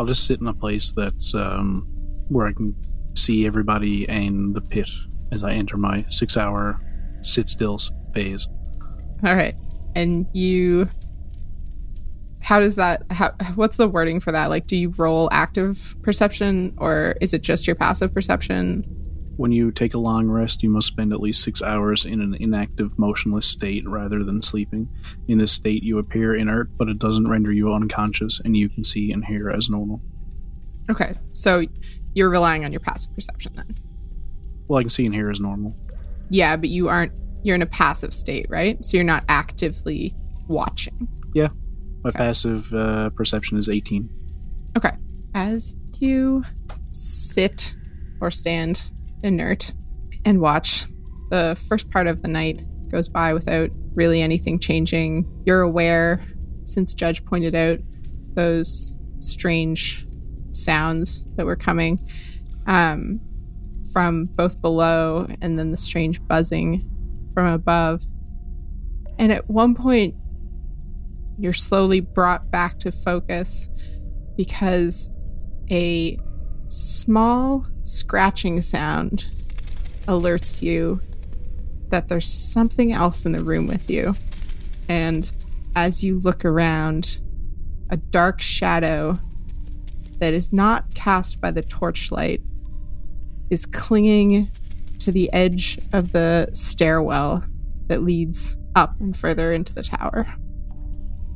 I'll 0.00 0.06
just 0.06 0.26
sit 0.26 0.40
in 0.40 0.46
a 0.46 0.54
place 0.54 0.90
that's 0.90 1.34
um, 1.34 1.86
where 2.28 2.46
I 2.46 2.52
can 2.52 2.74
see 3.14 3.46
everybody 3.46 4.08
and 4.08 4.54
the 4.54 4.60
pit 4.60 4.90
as 5.30 5.44
I 5.44 5.52
enter 5.52 5.76
my 5.76 6.04
six-hour 6.08 6.80
sit 7.20 7.48
still 7.48 7.78
phase. 8.14 8.48
All 9.24 9.34
right. 9.34 9.54
And 9.94 10.26
you. 10.32 10.88
How 12.42 12.58
does 12.58 12.76
that. 12.76 13.04
How, 13.10 13.30
what's 13.54 13.76
the 13.76 13.88
wording 13.88 14.20
for 14.20 14.32
that? 14.32 14.50
Like, 14.50 14.66
do 14.66 14.76
you 14.76 14.92
roll 14.98 15.28
active 15.32 15.96
perception 16.02 16.74
or 16.76 17.14
is 17.20 17.32
it 17.32 17.42
just 17.42 17.66
your 17.66 17.76
passive 17.76 18.12
perception? 18.12 18.84
When 19.36 19.52
you 19.52 19.70
take 19.70 19.94
a 19.94 19.98
long 19.98 20.28
rest, 20.28 20.62
you 20.62 20.68
must 20.68 20.88
spend 20.88 21.12
at 21.12 21.20
least 21.20 21.42
six 21.42 21.62
hours 21.62 22.04
in 22.04 22.20
an 22.20 22.34
inactive, 22.34 22.98
motionless 22.98 23.46
state 23.46 23.88
rather 23.88 24.22
than 24.22 24.42
sleeping. 24.42 24.88
In 25.28 25.38
this 25.38 25.52
state, 25.52 25.82
you 25.82 25.98
appear 25.98 26.34
inert, 26.34 26.76
but 26.76 26.88
it 26.88 26.98
doesn't 26.98 27.28
render 27.28 27.52
you 27.52 27.72
unconscious, 27.72 28.40
and 28.44 28.56
you 28.56 28.68
can 28.68 28.84
see 28.84 29.10
and 29.10 29.24
hear 29.24 29.48
as 29.48 29.70
normal. 29.70 30.02
Okay. 30.90 31.14
So 31.32 31.64
you're 32.14 32.28
relying 32.28 32.64
on 32.64 32.72
your 32.72 32.80
passive 32.80 33.14
perception 33.14 33.54
then. 33.56 33.74
Well, 34.68 34.78
I 34.78 34.82
can 34.82 34.90
see 34.90 35.06
and 35.06 35.14
hear 35.14 35.30
as 35.30 35.40
normal. 35.40 35.74
Yeah, 36.28 36.56
but 36.56 36.68
you 36.68 36.88
aren't. 36.88 37.12
You're 37.44 37.56
in 37.56 37.62
a 37.62 37.66
passive 37.66 38.12
state, 38.12 38.46
right? 38.48 38.84
So 38.84 38.96
you're 38.96 39.04
not 39.04 39.24
actively 39.28 40.14
watching. 40.48 41.08
My 42.04 42.08
Okay. 42.08 42.18
passive 42.18 42.72
uh, 42.74 43.10
perception 43.10 43.58
is 43.58 43.68
18. 43.68 44.08
Okay. 44.76 44.90
As 45.34 45.76
you 45.98 46.42
sit 46.90 47.76
or 48.20 48.30
stand 48.30 48.90
inert 49.22 49.72
and 50.24 50.40
watch, 50.40 50.86
the 51.30 51.56
first 51.68 51.90
part 51.90 52.06
of 52.06 52.22
the 52.22 52.28
night 52.28 52.60
goes 52.90 53.08
by 53.08 53.32
without 53.32 53.70
really 53.94 54.20
anything 54.20 54.58
changing. 54.58 55.26
You're 55.46 55.62
aware, 55.62 56.22
since 56.64 56.92
Judge 56.94 57.24
pointed 57.24 57.54
out 57.54 57.78
those 58.34 58.94
strange 59.20 60.06
sounds 60.52 61.26
that 61.36 61.46
were 61.46 61.56
coming 61.56 62.02
um, 62.66 63.20
from 63.92 64.24
both 64.26 64.60
below 64.60 65.26
and 65.40 65.58
then 65.58 65.70
the 65.70 65.76
strange 65.76 66.20
buzzing 66.26 66.88
from 67.32 67.46
above. 67.46 68.02
And 69.18 69.32
at 69.32 69.48
one 69.48 69.74
point, 69.74 70.14
you're 71.38 71.52
slowly 71.52 72.00
brought 72.00 72.50
back 72.50 72.78
to 72.80 72.92
focus 72.92 73.68
because 74.36 75.10
a 75.70 76.18
small 76.68 77.66
scratching 77.84 78.60
sound 78.60 79.28
alerts 80.06 80.62
you 80.62 81.00
that 81.88 82.08
there's 82.08 82.28
something 82.28 82.92
else 82.92 83.26
in 83.26 83.32
the 83.32 83.44
room 83.44 83.66
with 83.66 83.90
you. 83.90 84.14
And 84.88 85.30
as 85.76 86.02
you 86.02 86.20
look 86.20 86.44
around, 86.44 87.20
a 87.90 87.96
dark 87.96 88.40
shadow 88.40 89.18
that 90.18 90.32
is 90.32 90.52
not 90.52 90.94
cast 90.94 91.40
by 91.40 91.50
the 91.50 91.62
torchlight 91.62 92.40
is 93.50 93.66
clinging 93.66 94.50
to 95.00 95.12
the 95.12 95.30
edge 95.32 95.78
of 95.92 96.12
the 96.12 96.48
stairwell 96.52 97.44
that 97.88 98.02
leads 98.02 98.56
up 98.74 98.98
and 99.00 99.16
further 99.16 99.52
into 99.52 99.74
the 99.74 99.82
tower. 99.82 100.32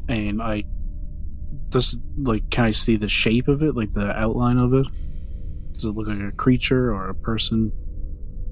And 0.09 0.43
I. 0.43 0.65
Does, 1.69 1.99
like, 2.17 2.49
can 2.51 2.65
I 2.67 2.71
see 2.71 2.97
the 2.97 3.09
shape 3.09 3.49
of 3.49 3.63
it? 3.63 3.75
Like, 3.75 3.93
the 3.93 4.17
outline 4.17 4.59
of 4.59 4.73
it? 4.73 4.87
Does 5.73 5.85
it 5.85 5.93
look 5.93 6.07
like 6.07 6.21
a 6.21 6.33
creature 6.33 6.93
or 6.93 7.09
a 7.09 7.15
person? 7.15 7.73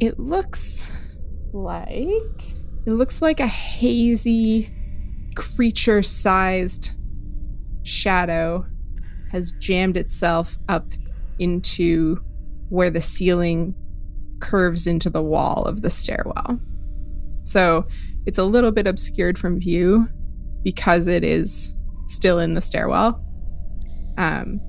It 0.00 0.18
looks 0.18 0.96
like 1.52 2.10
it 2.86 2.90
looks 2.90 3.22
like 3.22 3.40
a 3.40 3.46
hazy 3.46 4.74
creature-sized 5.36 6.92
shadow 7.82 8.66
has 9.30 9.52
jammed 9.52 9.96
itself 9.96 10.58
up 10.68 10.86
into 11.38 12.16
where 12.68 12.90
the 12.90 13.00
ceiling 13.00 13.74
curves 14.40 14.86
into 14.86 15.08
the 15.08 15.22
wall 15.22 15.64
of 15.64 15.82
the 15.82 15.90
stairwell. 15.90 16.60
So, 17.44 17.86
it's 18.26 18.38
a 18.38 18.44
little 18.44 18.72
bit 18.72 18.86
obscured 18.86 19.38
from 19.38 19.60
view 19.60 20.08
because 20.64 21.06
it 21.06 21.22
is 21.22 21.74
still 22.08 22.40
in 22.40 22.54
the 22.54 22.60
stairwell. 22.60 23.24
Um 24.18 24.60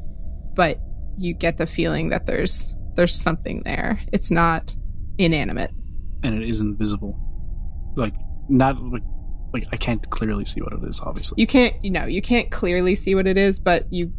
but 0.54 0.80
you 1.18 1.34
get 1.34 1.58
the 1.58 1.66
feeling 1.66 2.10
that 2.10 2.28
there's 2.28 2.76
there's 2.96 3.16
something 3.16 3.64
there. 3.64 4.00
It's 4.12 4.32
not 4.32 4.76
inanimate. 5.18 5.72
And 6.24 6.42
it 6.42 6.48
is 6.50 6.62
invisible. 6.62 7.18
Like, 7.96 8.14
not 8.50 8.82
like. 8.84 9.04
Like, 9.54 9.68
I 9.72 9.78
can't 9.78 10.10
clearly 10.10 10.46
see 10.46 10.60
what 10.60 10.74
it 10.74 10.84
is, 10.84 11.00
obviously. 11.00 11.40
You 11.40 11.48
can't, 11.48 11.74
you 11.82 11.90
know, 11.90 12.04
you 12.06 12.22
can't 12.22 12.52
clearly 12.52 12.94
see 12.94 13.16
what 13.16 13.26
it 13.26 13.38
is, 13.38 13.58
but 13.58 13.86
you 13.90 14.12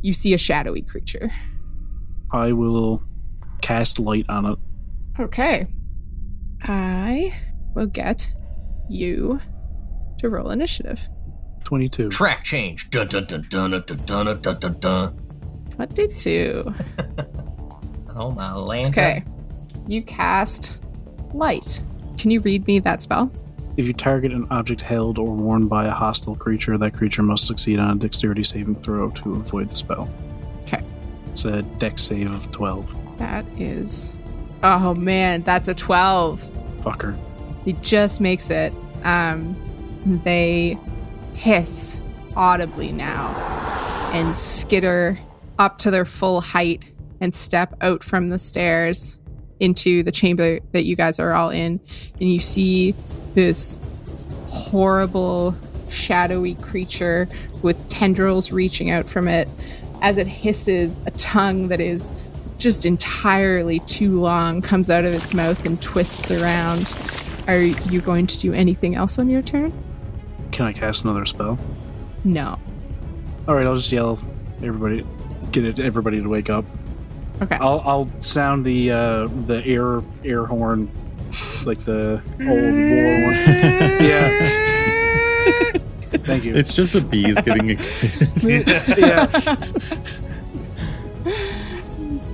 you 0.00 0.14
see 0.14 0.32
a 0.32 0.38
shadowy 0.38 0.80
creature. 0.80 1.30
I 2.32 2.52
will 2.52 3.02
cast 3.60 3.98
light 3.98 4.24
on 4.30 4.46
it. 4.46 4.58
Okay. 5.20 5.66
I 6.62 7.34
will 7.74 7.86
get 7.86 8.32
you 8.88 9.40
to 10.22 10.28
roll 10.28 10.50
initiative. 10.50 11.08
22. 11.64 12.08
Track 12.08 12.44
change. 12.44 12.90
Dun 12.90 13.08
dun 13.08 13.24
dun 13.26 13.46
dun 13.48 13.70
dun 13.70 13.82
dun 13.86 14.26
dun 14.26 14.40
dun 14.40 14.58
dun 14.58 14.80
dun. 14.80 15.18
22. 15.76 16.74
Oh 18.14 18.30
my 18.30 18.52
land. 18.52 18.92
Okay. 18.92 19.24
You 19.88 20.02
cast 20.02 20.82
light. 21.32 21.82
Can 22.18 22.30
you 22.30 22.40
read 22.40 22.66
me 22.66 22.78
that 22.80 23.00
spell? 23.00 23.32
If 23.78 23.86
you 23.86 23.94
target 23.94 24.34
an 24.34 24.46
object 24.50 24.82
held 24.82 25.16
or 25.16 25.32
worn 25.34 25.66
by 25.66 25.86
a 25.86 25.90
hostile 25.90 26.36
creature, 26.36 26.76
that 26.76 26.92
creature 26.92 27.22
must 27.22 27.46
succeed 27.46 27.78
on 27.78 27.90
a 27.90 27.94
dexterity 27.94 28.44
saving 28.44 28.74
throw 28.82 29.08
to 29.08 29.32
avoid 29.32 29.70
the 29.70 29.76
spell. 29.76 30.10
Okay. 30.60 30.84
It's 31.30 31.46
a 31.46 31.62
dex 31.62 32.02
save 32.02 32.30
of 32.30 32.52
12. 32.52 33.18
That 33.18 33.46
is 33.58 34.12
Oh 34.62 34.94
man, 34.94 35.42
that's 35.42 35.68
a 35.68 35.74
12. 35.74 36.42
Fucker. 36.82 37.18
He 37.64 37.72
just 37.74 38.20
makes 38.20 38.50
it. 38.50 38.72
Um, 39.04 39.56
they 40.04 40.78
hiss 41.34 42.02
audibly 42.36 42.92
now 42.92 43.28
and 44.12 44.34
skitter 44.36 45.18
up 45.58 45.78
to 45.78 45.90
their 45.90 46.04
full 46.04 46.40
height 46.40 46.92
and 47.20 47.32
step 47.32 47.74
out 47.80 48.02
from 48.02 48.30
the 48.30 48.38
stairs 48.38 49.18
into 49.60 50.02
the 50.02 50.10
chamber 50.10 50.58
that 50.72 50.84
you 50.84 50.96
guys 50.96 51.20
are 51.20 51.32
all 51.32 51.50
in. 51.50 51.80
And 52.20 52.32
you 52.32 52.40
see 52.40 52.94
this 53.34 53.80
horrible, 54.48 55.56
shadowy 55.88 56.56
creature 56.56 57.28
with 57.62 57.88
tendrils 57.88 58.50
reaching 58.50 58.90
out 58.90 59.08
from 59.08 59.28
it 59.28 59.48
as 60.02 60.18
it 60.18 60.26
hisses 60.26 60.98
a 61.06 61.12
tongue 61.12 61.68
that 61.68 61.80
is 61.80 62.12
just 62.58 62.84
entirely 62.84 63.78
too 63.80 64.20
long 64.20 64.60
comes 64.60 64.90
out 64.90 65.04
of 65.04 65.12
its 65.12 65.32
mouth 65.32 65.64
and 65.64 65.80
twists 65.80 66.30
around. 66.30 66.92
Are 67.46 67.58
you 67.58 68.00
going 68.00 68.26
to 68.26 68.38
do 68.38 68.52
anything 68.52 68.94
else 68.94 69.18
on 69.18 69.28
your 69.28 69.42
turn? 69.42 69.72
Can 70.52 70.66
I 70.66 70.72
cast 70.72 71.04
another 71.04 71.26
spell? 71.26 71.58
No. 72.24 72.58
Alright, 73.48 73.66
I'll 73.66 73.76
just 73.76 73.90
yell 73.90 74.18
everybody 74.62 75.04
get 75.50 75.64
it 75.64 75.78
everybody 75.78 76.22
to 76.22 76.28
wake 76.28 76.50
up. 76.50 76.64
Okay. 77.40 77.56
I'll 77.56 77.80
I'll 77.84 78.10
sound 78.20 78.64
the 78.64 78.92
uh 78.92 79.26
the 79.46 79.62
air 79.66 80.00
air 80.24 80.46
horn 80.46 80.90
like 81.64 81.78
the 81.80 82.22
old 82.40 82.48
war 82.48 83.24
one. 83.24 83.34
yeah. 84.00 84.28
Thank 86.24 86.44
you. 86.44 86.54
It's 86.54 86.72
just 86.72 86.92
the 86.92 87.00
bees 87.00 87.40
getting 87.40 87.70
excited. 87.70 88.68
yeah. 88.98 89.56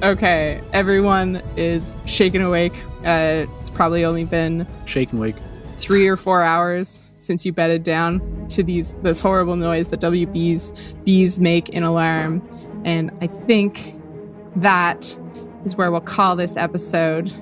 Okay. 0.02 0.60
Everyone 0.72 1.40
is 1.56 1.94
shaken 2.04 2.42
awake. 2.42 2.84
Uh, 3.04 3.46
it's 3.60 3.70
probably 3.70 4.04
only 4.04 4.24
been 4.24 4.66
Shake 4.84 5.12
and 5.12 5.20
wake. 5.20 5.36
Three 5.78 6.08
or 6.08 6.16
four 6.16 6.42
hours 6.42 7.10
since 7.16 7.46
you 7.46 7.52
bedded 7.52 7.82
down 7.82 8.46
to 8.48 8.62
these 8.62 8.94
this 9.02 9.20
horrible 9.20 9.56
noise 9.56 9.88
that 9.88 10.00
WB's 10.00 10.92
bees 11.04 11.38
make 11.40 11.68
in 11.70 11.82
alarm. 11.82 12.42
And 12.84 13.10
I 13.20 13.26
think 13.26 13.94
that 14.56 15.18
is 15.64 15.76
where 15.76 15.90
we'll 15.90 16.00
call 16.00 16.36
this 16.36 16.56
episode 16.56 17.32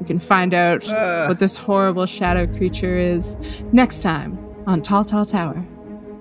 We 0.00 0.06
can 0.06 0.18
find 0.18 0.52
out 0.54 0.84
what 1.28 1.38
this 1.38 1.56
horrible 1.56 2.06
shadow 2.06 2.46
creature 2.46 2.96
is 2.98 3.36
next 3.72 4.02
time 4.02 4.38
on 4.66 4.82
Tall 4.82 5.04
Tall 5.04 5.24
Tower. 5.24 5.64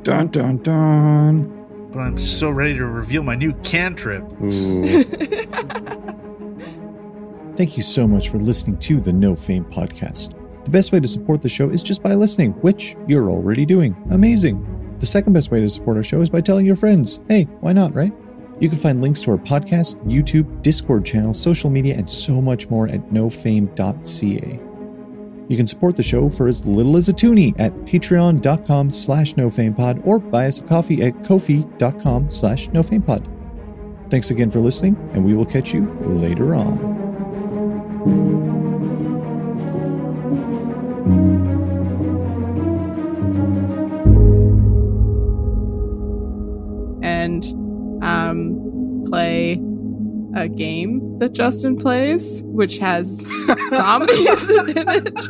Dun 0.04 0.28
dun 0.28 0.58
dun. 0.58 1.58
But 1.92 2.00
I'm 2.00 2.18
so 2.18 2.50
ready 2.50 2.76
to 2.76 2.86
reveal 2.86 3.22
my 3.24 3.36
new 3.36 3.54
cantrip. 3.64 4.24
Thank 7.58 7.76
you 7.76 7.84
so 7.84 8.08
much 8.08 8.30
for 8.30 8.38
listening 8.38 8.78
to 8.80 9.02
the 9.02 9.12
No 9.12 9.36
Fame 9.36 9.66
podcast. 9.66 10.41
The 10.64 10.72
best 10.72 10.92
way 10.92 11.00
to 11.00 11.08
support 11.08 11.42
the 11.42 11.50
show 11.50 11.70
is 11.70 11.84
just 11.84 12.04
by 12.04 12.14
listening, 12.14 12.52
which 12.62 12.96
you're 13.08 13.30
already 13.30 13.66
doing. 13.66 13.96
Amazing. 14.12 14.68
The 15.00 15.06
second 15.06 15.34
best 15.34 15.50
way 15.50 15.60
to 15.60 15.70
support 15.70 15.98
our 15.98 16.04
show 16.04 16.22
is 16.22 16.30
by 16.30 16.42
telling 16.42 16.66
your 16.66 16.76
friends. 16.76 17.20
Hey, 17.28 17.46
why 17.62 17.74
not, 17.74 17.96
right? 17.96 18.14
You 18.60 18.70
can 18.70 18.78
find 18.78 19.02
links 19.02 19.22
to 19.24 19.32
our 19.32 19.38
podcast, 19.38 19.96
YouTube, 20.06 20.62
Discord 20.62 21.04
channel, 21.04 21.34
social 21.34 21.72
media, 21.72 21.96
and 21.96 22.08
so 22.08 22.40
much 22.40 22.70
more 22.70 22.88
at 22.88 23.10
nofame.ca. 23.10 24.60
You 25.50 25.58
can 25.58 25.68
support 25.68 25.96
the 25.96 26.04
show 26.04 26.30
for 26.30 26.48
as 26.48 26.66
little 26.66 26.96
as 26.96 27.10
a 27.10 27.14
toonie 27.14 27.54
at 27.60 27.74
patreon.com 27.86 28.92
slash 28.92 29.34
nofamepod 29.34 30.06
or 30.06 30.20
buy 30.20 30.46
us 30.46 30.60
a 30.60 30.64
coffee 30.64 31.04
at 31.04 31.14
kofi.com 31.24 32.30
slash 32.32 32.70
nofamepod. 32.70 33.28
Thanks 34.12 34.30
again 34.30 34.50
for 34.52 34.60
listening, 34.60 34.96
and 35.14 35.26
we 35.26 35.34
will 35.34 35.46
catch 35.46 35.74
you 35.74 35.92
later 36.02 36.54
on. 36.54 38.41
Play 49.12 49.62
a 50.36 50.48
game 50.48 51.20
that 51.20 51.34
Justin 51.34 51.76
plays, 51.76 52.42
which 52.46 52.78
has 52.78 53.20
zombies 53.70 54.50
in 54.50 54.74
it. 54.78 55.28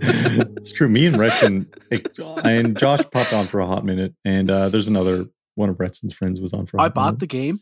it's 0.56 0.70
true. 0.70 0.88
Me 0.88 1.06
and 1.06 1.16
Retson 1.16 1.66
and 2.44 2.78
Josh 2.78 3.00
popped 3.10 3.32
on 3.32 3.46
for 3.46 3.58
a 3.60 3.66
hot 3.66 3.84
minute, 3.84 4.14
and 4.24 4.50
uh, 4.50 4.68
there's 4.68 4.86
another 4.86 5.24
one 5.56 5.68
of 5.68 5.76
Retson's 5.78 6.14
friends 6.14 6.40
was 6.40 6.52
on 6.52 6.66
for. 6.66 6.76
a 6.76 6.80
I 6.80 6.84
hot 6.84 6.94
bought 6.94 7.04
minute. 7.06 7.18
the 7.20 7.26
game. 7.26 7.58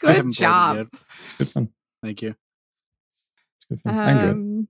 Good 0.00 0.16
haven't 0.16 0.30
it 0.30 0.34
job. 0.38 0.86
It's 1.24 1.32
good 1.38 1.48
fun. 1.48 1.68
Thank 2.02 2.22
you. 2.22 2.34
It's 3.56 3.64
good 3.68 3.80
fun. 3.80 3.98
I 3.98 4.12
enjoy 4.12 4.26
it. 4.26 4.30
Um, 4.30 4.68